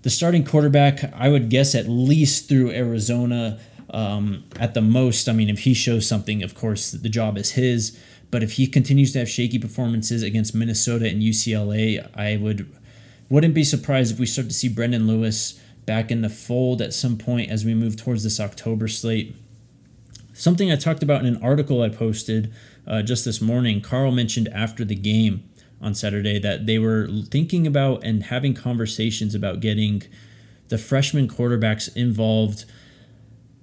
the 0.00 0.08
starting 0.08 0.42
quarterback, 0.42 1.12
I 1.12 1.28
would 1.28 1.50
guess, 1.50 1.74
at 1.74 1.86
least 1.86 2.48
through 2.48 2.70
Arizona. 2.70 3.60
Um, 3.90 4.44
at 4.58 4.72
the 4.72 4.80
most, 4.80 5.28
I 5.28 5.32
mean, 5.32 5.50
if 5.50 5.58
he 5.58 5.74
shows 5.74 6.08
something, 6.08 6.42
of 6.42 6.54
course, 6.54 6.92
the 6.92 7.10
job 7.10 7.36
is 7.36 7.50
his. 7.50 8.00
But 8.30 8.42
if 8.42 8.52
he 8.52 8.66
continues 8.66 9.12
to 9.12 9.18
have 9.20 9.28
shaky 9.28 9.58
performances 9.58 10.22
against 10.22 10.54
Minnesota 10.54 11.08
and 11.08 11.22
UCLA, 11.22 12.08
I 12.16 12.36
would 12.36 12.70
wouldn't 13.28 13.54
be 13.54 13.64
surprised 13.64 14.12
if 14.12 14.18
we 14.18 14.26
start 14.26 14.48
to 14.48 14.54
see 14.54 14.68
Brendan 14.68 15.06
Lewis 15.06 15.60
back 15.86 16.10
in 16.10 16.20
the 16.20 16.28
fold 16.28 16.82
at 16.82 16.92
some 16.92 17.16
point 17.16 17.50
as 17.50 17.64
we 17.64 17.74
move 17.74 17.96
towards 17.96 18.24
this 18.24 18.40
October 18.40 18.88
slate. 18.88 19.36
Something 20.32 20.70
I 20.70 20.76
talked 20.76 21.02
about 21.02 21.20
in 21.20 21.26
an 21.26 21.42
article 21.42 21.82
I 21.82 21.88
posted 21.88 22.52
uh, 22.86 23.02
just 23.02 23.24
this 23.24 23.40
morning, 23.40 23.80
Karl 23.80 24.10
mentioned 24.10 24.48
after 24.48 24.84
the 24.84 24.94
game 24.94 25.44
on 25.80 25.94
Saturday 25.94 26.38
that 26.38 26.66
they 26.66 26.78
were 26.78 27.08
thinking 27.28 27.66
about 27.66 28.04
and 28.04 28.24
having 28.24 28.54
conversations 28.54 29.34
about 29.34 29.60
getting 29.60 30.02
the 30.68 30.78
freshman 30.78 31.28
quarterbacks 31.28 31.94
involved. 31.96 32.64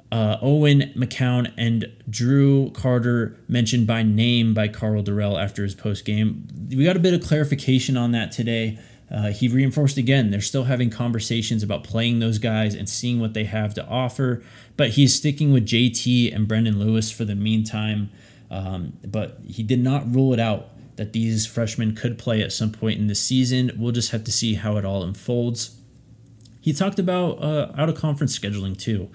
Uh, 0.09 0.37
Owen 0.41 0.93
McCown 0.95 1.51
and 1.57 1.91
Drew 2.09 2.71
Carter 2.71 3.37
mentioned 3.49 3.87
by 3.87 4.03
name 4.03 4.53
by 4.53 4.69
Karl 4.69 5.03
Dorrell 5.03 5.41
after 5.41 5.63
his 5.63 5.75
post 5.75 6.05
game. 6.05 6.47
We 6.69 6.85
got 6.85 6.95
a 6.95 6.99
bit 6.99 7.13
of 7.13 7.21
clarification 7.21 7.97
on 7.97 8.11
that 8.11 8.31
today. 8.31 8.79
Uh, 9.11 9.31
he 9.31 9.47
reinforced 9.47 9.97
again 9.97 10.31
they're 10.31 10.41
still 10.41 10.65
having 10.65 10.89
conversations 10.89 11.63
about 11.63 11.83
playing 11.83 12.19
those 12.19 12.39
guys 12.39 12.75
and 12.75 12.89
seeing 12.89 13.21
what 13.21 13.33
they 13.33 13.45
have 13.45 13.73
to 13.73 13.85
offer, 13.87 14.43
but 14.75 14.91
he's 14.91 15.15
sticking 15.15 15.51
with 15.51 15.65
JT 15.65 16.33
and 16.33 16.47
Brendan 16.47 16.79
Lewis 16.79 17.11
for 17.11 17.25
the 17.25 17.35
meantime. 17.35 18.09
Um, 18.49 18.93
but 19.05 19.39
he 19.45 19.63
did 19.63 19.79
not 19.79 20.13
rule 20.13 20.33
it 20.33 20.39
out 20.39 20.69
that 20.95 21.13
these 21.13 21.45
freshmen 21.45 21.95
could 21.95 22.17
play 22.17 22.41
at 22.41 22.51
some 22.51 22.71
point 22.71 22.99
in 22.99 23.07
the 23.07 23.15
season. 23.15 23.71
We'll 23.77 23.91
just 23.91 24.11
have 24.11 24.23
to 24.25 24.31
see 24.31 24.55
how 24.55 24.77
it 24.77 24.85
all 24.85 25.03
unfolds. 25.03 25.75
He 26.61 26.73
talked 26.73 26.99
about 26.99 27.41
uh, 27.41 27.71
out 27.77 27.87
of 27.87 27.95
conference 27.95 28.37
scheduling 28.37 28.77
too. 28.77 29.09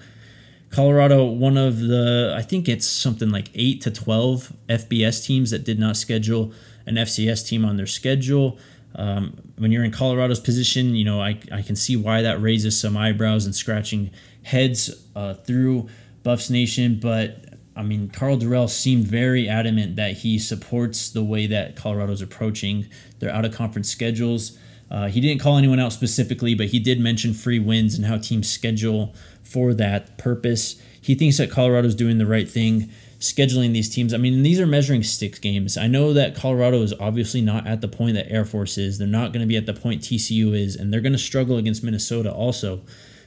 Colorado, 0.73 1.23
one 1.23 1.55
of 1.55 1.79
the, 1.79 2.33
I 2.35 2.41
think 2.41 2.67
it's 2.67 2.87
something 2.87 3.29
like 3.29 3.51
8 3.53 3.79
to 3.81 3.91
12 3.91 4.53
FBS 4.69 5.23
teams 5.23 5.51
that 5.51 5.63
did 5.63 5.77
not 5.77 5.95
schedule 5.95 6.51
an 6.87 6.95
FCS 6.95 7.47
team 7.47 7.63
on 7.63 7.77
their 7.77 7.85
schedule. 7.85 8.57
Um, 8.95 9.37
when 9.57 9.71
you're 9.71 9.83
in 9.83 9.91
Colorado's 9.91 10.39
position, 10.39 10.95
you 10.95 11.05
know, 11.05 11.21
I, 11.21 11.39
I 11.51 11.61
can 11.61 11.75
see 11.75 11.95
why 11.95 12.23
that 12.23 12.41
raises 12.41 12.79
some 12.79 12.97
eyebrows 12.97 13.45
and 13.45 13.55
scratching 13.55 14.09
heads 14.41 14.89
uh, 15.15 15.35
through 15.35 15.89
Buffs 16.23 16.49
Nation. 16.49 16.99
But 16.99 17.53
I 17.75 17.83
mean, 17.83 18.09
Karl 18.09 18.37
Dorrell 18.37 18.67
seemed 18.67 19.05
very 19.05 19.47
adamant 19.47 19.95
that 19.97 20.17
he 20.17 20.39
supports 20.39 21.11
the 21.11 21.23
way 21.23 21.45
that 21.45 21.75
Colorado's 21.75 22.21
approaching 22.21 22.87
their 23.19 23.29
out 23.29 23.45
of 23.45 23.53
conference 23.53 23.91
schedules. 23.91 24.57
Uh, 24.93 25.07
he 25.07 25.19
didn't 25.19 25.41
call 25.41 25.57
anyone 25.57 25.79
out 25.79 25.91
specifically, 25.91 26.53
but 26.53 26.67
he 26.67 26.77
did 26.77 26.99
mention 26.99 27.33
free 27.33 27.57
wins 27.57 27.95
and 27.95 28.05
how 28.05 28.17
teams 28.19 28.47
schedule 28.47 29.15
for 29.41 29.73
that 29.73 30.19
purpose. 30.19 30.79
He 31.01 31.15
thinks 31.15 31.37
that 31.37 31.49
Colorado's 31.49 31.95
doing 31.95 32.19
the 32.19 32.27
right 32.27 32.47
thing 32.47 32.91
scheduling 33.19 33.71
these 33.71 33.89
teams. 33.89 34.13
I 34.13 34.17
mean, 34.17 34.43
these 34.43 34.59
are 34.59 34.67
measuring 34.67 35.01
sticks 35.01 35.39
games. 35.39 35.77
I 35.77 35.87
know 35.87 36.13
that 36.13 36.35
Colorado 36.35 36.81
is 36.83 36.93
obviously 36.99 37.41
not 37.41 37.65
at 37.65 37.81
the 37.81 37.87
point 37.87 38.15
that 38.15 38.29
Air 38.29 38.45
Force 38.45 38.77
is. 38.77 38.99
They're 38.99 39.07
not 39.07 39.31
going 39.31 39.41
to 39.41 39.47
be 39.47 39.55
at 39.55 39.65
the 39.65 39.73
point 39.73 40.01
TCU 40.01 40.53
is, 40.53 40.75
and 40.75 40.93
they're 40.93 41.01
going 41.01 41.13
to 41.13 41.17
struggle 41.17 41.57
against 41.57 41.83
Minnesota 41.83 42.31
also. 42.31 42.81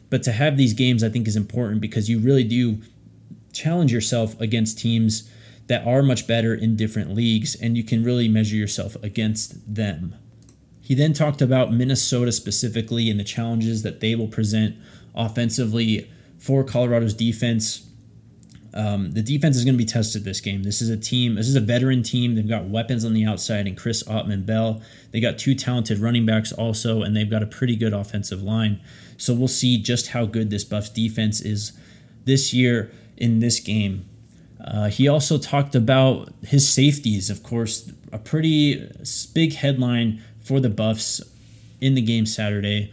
But 0.09 0.23
to 0.25 0.33
have 0.33 0.57
these 0.57 0.75
games, 0.75 1.03
I 1.03 1.09
think, 1.09 1.27
is 1.27 1.35
important 1.35 1.81
because 1.81 2.09
you 2.09 2.21
really 2.21 2.45
do 2.45 2.83
challenge 3.53 3.93
yourself 3.93 4.39
against 4.41 4.79
teams 4.79 5.31
that 5.67 5.85
are 5.87 6.03
much 6.03 6.29
better 6.29 6.55
in 6.55 6.77
different 6.77 7.15
leagues, 7.15 7.57
and 7.57 7.77
you 7.77 7.83
can 7.83 8.05
really 8.05 8.29
measure 8.29 8.55
yourself 8.55 8.97
against 9.03 9.75
them. 9.75 10.15
He 10.87 10.95
then 10.95 11.13
talked 11.13 11.43
about 11.43 11.73
Minnesota 11.73 12.31
specifically 12.31 13.11
and 13.11 13.19
the 13.19 13.25
challenges 13.25 13.83
that 13.83 13.99
they 13.99 14.15
will 14.15 14.29
present 14.29 14.77
offensively 15.17 16.09
for 16.39 16.63
Colorado's 16.63 17.15
defense 17.15 17.87
um, 18.77 19.13
the 19.13 19.23
defense 19.23 19.57
is 19.57 19.65
going 19.65 19.75
to 19.75 19.79
be 19.79 19.87
tested 19.87 20.25
this 20.25 20.41
game. 20.41 20.63
This 20.63 20.83
is 20.83 20.91
a 20.91 20.99
team. 20.99 21.37
This 21.37 21.49
is 21.49 21.57
a 21.57 21.61
veteran 21.61 22.03
team. 22.03 22.35
They've 22.35 22.47
got 22.47 22.67
weapons 22.67 23.07
on 23.07 23.15
the 23.15 23.25
outside, 23.25 23.67
and 23.67 23.75
Chris 23.75 24.03
Autman-Bell. 24.03 24.83
They 25.13 25.21
got 25.21 25.39
two 25.39 25.55
talented 25.55 25.99
running 25.99 26.27
backs 26.27 26.53
also, 26.53 27.01
and 27.01 27.17
they've 27.17 27.31
got 27.31 27.43
a 27.43 27.47
pretty 27.47 27.75
good 27.75 27.95
offensive 27.95 28.43
line. 28.43 28.79
So 29.17 29.33
we'll 29.33 29.49
see 29.49 29.79
just 29.79 30.09
how 30.09 30.27
good 30.27 30.51
this 30.51 30.63
Buffs 30.63 30.91
defense 30.91 31.41
is 31.41 31.73
this 32.27 32.53
year 32.53 32.93
in 33.17 33.39
this 33.41 33.61
game. 33.61 34.05
Uh, 34.63 34.89
he 34.89 35.09
also 35.09 35.39
talked 35.39 35.75
about 35.75 36.35
his 36.43 36.69
safeties. 36.69 37.31
Of 37.31 37.43
course, 37.43 37.91
a 38.13 38.19
pretty 38.19 38.91
big 39.33 39.55
headline 39.55 40.23
for 40.47 40.61
the 40.61 40.71
Buffs 40.71 41.21
in 41.81 41.95
the 41.95 42.01
game 42.01 42.25
Saturday 42.25 42.93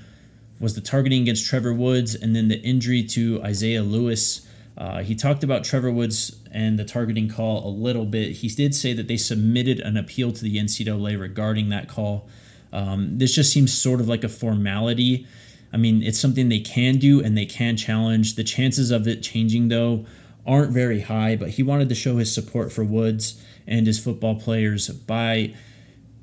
was 0.59 0.75
the 0.75 0.81
targeting 0.81 1.21
against 1.21 1.45
Trevor 1.45 1.73
Woods, 1.73 2.15
and 2.15 2.35
then 2.35 2.47
the 2.47 2.59
injury 2.61 3.03
to 3.03 3.41
Isaiah 3.43 3.83
Lewis. 3.83 4.47
Uh, 4.77 5.03
he 5.03 5.13
talked 5.13 5.43
about 5.43 5.63
Trevor 5.63 5.91
Woods 5.91 6.39
and 6.51 6.79
the 6.79 6.85
targeting 6.85 7.29
call 7.29 7.67
a 7.67 7.69
little 7.69 8.05
bit. 8.05 8.31
He 8.37 8.47
did 8.47 8.73
say 8.73 8.93
that 8.93 9.07
they 9.07 9.17
submitted 9.17 9.79
an 9.81 9.97
appeal 9.97 10.31
to 10.31 10.43
the 10.43 10.57
NCAA 10.57 11.19
regarding 11.19 11.69
that 11.69 11.87
call. 11.87 12.27
Um, 12.71 13.19
this 13.19 13.35
just 13.35 13.53
seems 13.53 13.71
sort 13.71 13.99
of 13.99 14.07
like 14.07 14.23
a 14.23 14.29
formality. 14.29 15.27
I 15.71 15.77
mean, 15.77 16.01
it's 16.01 16.19
something 16.19 16.49
they 16.49 16.59
can 16.59 16.97
do 16.97 17.21
and 17.23 17.37
they 17.37 17.45
can 17.45 17.77
challenge. 17.77 18.35
The 18.35 18.43
chances 18.43 18.89
of 18.89 19.07
it 19.07 19.21
changing, 19.21 19.67
though, 19.67 20.05
aren't 20.45 20.71
very 20.71 21.01
high, 21.01 21.35
but 21.35 21.49
he 21.49 21.63
wanted 21.63 21.89
to 21.89 21.95
show 21.95 22.17
his 22.17 22.33
support 22.33 22.71
for 22.71 22.83
Woods 22.83 23.43
and 23.67 23.85
his 23.85 23.99
football 23.99 24.35
players 24.35 24.89
by 24.89 25.53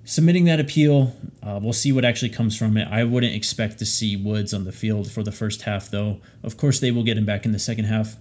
submitting 0.04 0.44
that 0.44 0.60
appeal. 0.60 1.14
Uh, 1.42 1.58
we'll 1.62 1.72
see 1.72 1.92
what 1.92 2.04
actually 2.04 2.28
comes 2.28 2.56
from 2.56 2.76
it. 2.76 2.88
I 2.90 3.04
wouldn't 3.04 3.34
expect 3.34 3.78
to 3.78 3.86
see 3.86 4.16
Woods 4.16 4.52
on 4.52 4.64
the 4.64 4.72
field 4.72 5.10
for 5.10 5.22
the 5.22 5.32
first 5.32 5.62
half, 5.62 5.90
though. 5.90 6.20
Of 6.42 6.56
course, 6.56 6.80
they 6.80 6.90
will 6.90 7.02
get 7.02 7.16
him 7.16 7.24
back 7.24 7.44
in 7.44 7.52
the 7.52 7.58
second 7.58 7.86
half. 7.86 8.16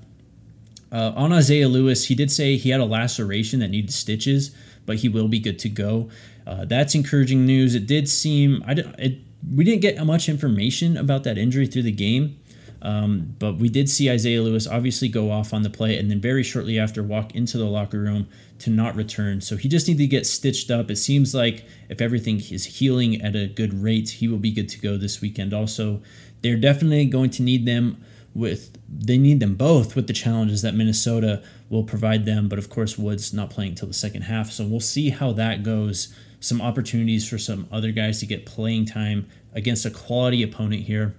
Uh, 0.91 1.13
on 1.15 1.31
Isaiah 1.31 1.67
Lewis, 1.67 2.07
he 2.07 2.15
did 2.15 2.31
say 2.31 2.57
he 2.57 2.69
had 2.69 2.79
a 2.79 2.85
laceration 2.85 3.59
that 3.59 3.67
needed 3.69 3.93
stitches, 3.93 4.51
but 4.85 4.97
he 4.97 5.09
will 5.09 5.27
be 5.27 5.39
good 5.39 5.59
to 5.59 5.69
go. 5.69 6.09
Uh, 6.47 6.65
that's 6.65 6.95
encouraging 6.95 7.45
news. 7.45 7.75
It 7.75 7.85
did 7.85 8.09
seem 8.09 8.63
I 8.65 8.73
did, 8.73 8.95
it, 8.97 9.19
we 9.55 9.63
didn't 9.63 9.81
get 9.81 10.03
much 10.05 10.27
information 10.27 10.97
about 10.97 11.23
that 11.23 11.37
injury 11.37 11.67
through 11.67 11.83
the 11.83 11.91
game, 11.91 12.38
um, 12.81 13.35
but 13.39 13.57
we 13.57 13.69
did 13.69 13.89
see 13.89 14.09
Isaiah 14.09 14.41
Lewis 14.41 14.67
obviously 14.67 15.09
go 15.09 15.31
off 15.31 15.53
on 15.53 15.63
the 15.63 15.69
play 15.69 15.97
and 15.97 16.09
then 16.09 16.21
very 16.21 16.43
shortly 16.43 16.79
after 16.79 17.03
walk 17.03 17.35
into 17.35 17.57
the 17.57 17.65
locker 17.65 17.99
room 17.99 18.27
to 18.59 18.69
not 18.69 18.95
return. 18.95 19.41
So 19.41 19.57
he 19.57 19.67
just 19.67 19.87
needs 19.87 19.99
to 19.99 20.07
get 20.07 20.25
stitched 20.25 20.71
up. 20.71 20.89
It 20.89 20.97
seems 20.97 21.35
like 21.35 21.65
if 21.89 22.01
everything 22.01 22.37
is 22.37 22.65
healing 22.65 23.21
at 23.21 23.35
a 23.35 23.47
good 23.47 23.73
rate, 23.73 24.09
he 24.09 24.27
will 24.27 24.37
be 24.37 24.51
good 24.51 24.69
to 24.69 24.79
go 24.79 24.97
this 24.97 25.21
weekend. 25.21 25.53
Also, 25.53 26.01
they're 26.41 26.57
definitely 26.57 27.05
going 27.05 27.29
to 27.31 27.41
need 27.41 27.65
them 27.65 28.03
with 28.33 28.77
they 28.87 29.17
need 29.17 29.39
them 29.39 29.55
both 29.55 29.95
with 29.95 30.07
the 30.07 30.13
challenges 30.13 30.61
that 30.61 30.73
Minnesota 30.73 31.43
will 31.69 31.83
provide 31.83 32.25
them. 32.25 32.47
But 32.47 32.59
of 32.59 32.69
course, 32.69 32.97
Woods 32.97 33.33
not 33.33 33.49
playing 33.49 33.71
until 33.71 33.87
the 33.87 33.93
second 33.93 34.23
half, 34.23 34.51
so 34.51 34.65
we'll 34.65 34.79
see 34.79 35.09
how 35.09 35.33
that 35.33 35.63
goes. 35.63 36.13
Some 36.39 36.61
opportunities 36.61 37.27
for 37.27 37.37
some 37.37 37.67
other 37.71 37.91
guys 37.91 38.19
to 38.21 38.25
get 38.25 38.45
playing 38.45 38.85
time 38.85 39.27
against 39.53 39.85
a 39.85 39.89
quality 39.89 40.41
opponent 40.41 40.83
here. 40.83 41.15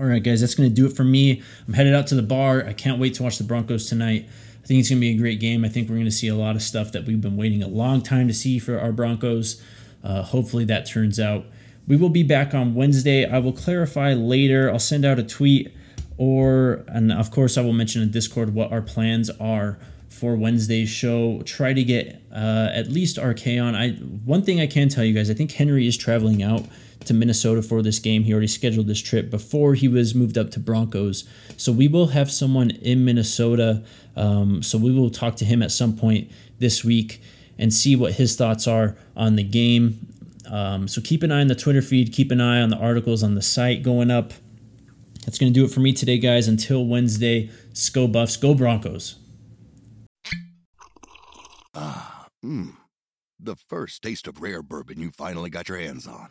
All 0.00 0.06
right, 0.06 0.22
guys, 0.22 0.40
that's 0.40 0.54
going 0.54 0.66
to 0.66 0.74
do 0.74 0.86
it 0.86 0.96
for 0.96 1.04
me. 1.04 1.42
I'm 1.68 1.74
headed 1.74 1.94
out 1.94 2.06
to 2.06 2.14
the 2.14 2.22
bar. 2.22 2.64
I 2.66 2.72
can't 2.72 2.98
wait 2.98 3.12
to 3.14 3.22
watch 3.22 3.36
the 3.36 3.44
Broncos 3.44 3.86
tonight. 3.86 4.26
I 4.64 4.66
think 4.66 4.80
it's 4.80 4.88
going 4.88 4.98
to 4.98 5.00
be 5.00 5.10
a 5.10 5.18
great 5.18 5.40
game. 5.40 5.62
I 5.62 5.68
think 5.68 5.90
we're 5.90 5.96
going 5.96 6.06
to 6.06 6.10
see 6.10 6.28
a 6.28 6.34
lot 6.34 6.56
of 6.56 6.62
stuff 6.62 6.90
that 6.92 7.04
we've 7.04 7.20
been 7.20 7.36
waiting 7.36 7.62
a 7.62 7.68
long 7.68 8.00
time 8.00 8.26
to 8.26 8.32
see 8.32 8.58
for 8.58 8.80
our 8.80 8.92
Broncos. 8.92 9.62
Uh, 10.02 10.22
hopefully, 10.22 10.64
that 10.64 10.86
turns 10.86 11.20
out. 11.20 11.44
We 11.86 11.96
will 11.96 12.08
be 12.08 12.22
back 12.22 12.54
on 12.54 12.74
Wednesday. 12.74 13.26
I 13.26 13.40
will 13.40 13.52
clarify 13.52 14.14
later. 14.14 14.70
I'll 14.70 14.78
send 14.78 15.04
out 15.04 15.18
a 15.18 15.22
tweet 15.22 15.70
or 16.16 16.84
and 16.88 17.12
of 17.12 17.30
course 17.30 17.58
I 17.58 17.62
will 17.62 17.72
mention 17.74 18.00
in 18.00 18.10
Discord 18.10 18.54
what 18.54 18.72
our 18.72 18.82
plans 18.82 19.28
are 19.38 19.78
for 20.08 20.34
Wednesday's 20.34 20.88
show. 20.88 21.42
Try 21.42 21.74
to 21.74 21.84
get 21.84 22.22
uh, 22.32 22.68
at 22.72 22.88
least 22.88 23.18
RK 23.18 23.46
on. 23.60 23.74
I 23.74 23.90
one 23.92 24.42
thing 24.42 24.60
I 24.60 24.66
can 24.66 24.88
tell 24.88 25.04
you 25.04 25.12
guys, 25.12 25.28
I 25.28 25.34
think 25.34 25.52
Henry 25.52 25.86
is 25.86 25.98
traveling 25.98 26.42
out 26.42 26.64
to 27.04 27.14
Minnesota 27.14 27.62
for 27.62 27.82
this 27.82 27.98
game. 27.98 28.24
He 28.24 28.32
already 28.32 28.46
scheduled 28.46 28.86
this 28.86 29.00
trip 29.00 29.30
before 29.30 29.74
he 29.74 29.88
was 29.88 30.14
moved 30.14 30.36
up 30.36 30.50
to 30.52 30.60
Broncos. 30.60 31.24
So 31.56 31.72
we 31.72 31.88
will 31.88 32.08
have 32.08 32.30
someone 32.30 32.70
in 32.70 33.04
Minnesota. 33.04 33.82
Um, 34.16 34.62
so 34.62 34.78
we 34.78 34.92
will 34.92 35.10
talk 35.10 35.36
to 35.36 35.44
him 35.44 35.62
at 35.62 35.72
some 35.72 35.96
point 35.96 36.30
this 36.58 36.84
week 36.84 37.22
and 37.58 37.72
see 37.72 37.96
what 37.96 38.14
his 38.14 38.36
thoughts 38.36 38.66
are 38.66 38.96
on 39.16 39.36
the 39.36 39.42
game. 39.42 40.06
Um, 40.50 40.88
so 40.88 41.00
keep 41.00 41.22
an 41.22 41.30
eye 41.32 41.40
on 41.40 41.46
the 41.46 41.54
Twitter 41.54 41.82
feed. 41.82 42.12
Keep 42.12 42.30
an 42.32 42.40
eye 42.40 42.60
on 42.60 42.70
the 42.70 42.76
articles 42.76 43.22
on 43.22 43.34
the 43.34 43.42
site 43.42 43.82
going 43.82 44.10
up. 44.10 44.32
That's 45.24 45.38
going 45.38 45.52
to 45.52 45.58
do 45.58 45.64
it 45.64 45.70
for 45.70 45.80
me 45.80 45.92
today, 45.92 46.18
guys. 46.18 46.48
Until 46.48 46.86
Wednesday, 46.86 47.50
Sko 47.72 48.10
Buffs, 48.10 48.36
go 48.36 48.54
Broncos. 48.54 49.16
Ah, 51.74 52.26
mmm. 52.44 52.72
The 53.38 53.56
first 53.56 54.02
taste 54.02 54.26
of 54.26 54.42
rare 54.42 54.62
bourbon 54.62 55.00
you 55.00 55.10
finally 55.10 55.48
got 55.48 55.68
your 55.68 55.78
hands 55.78 56.06
on. 56.06 56.30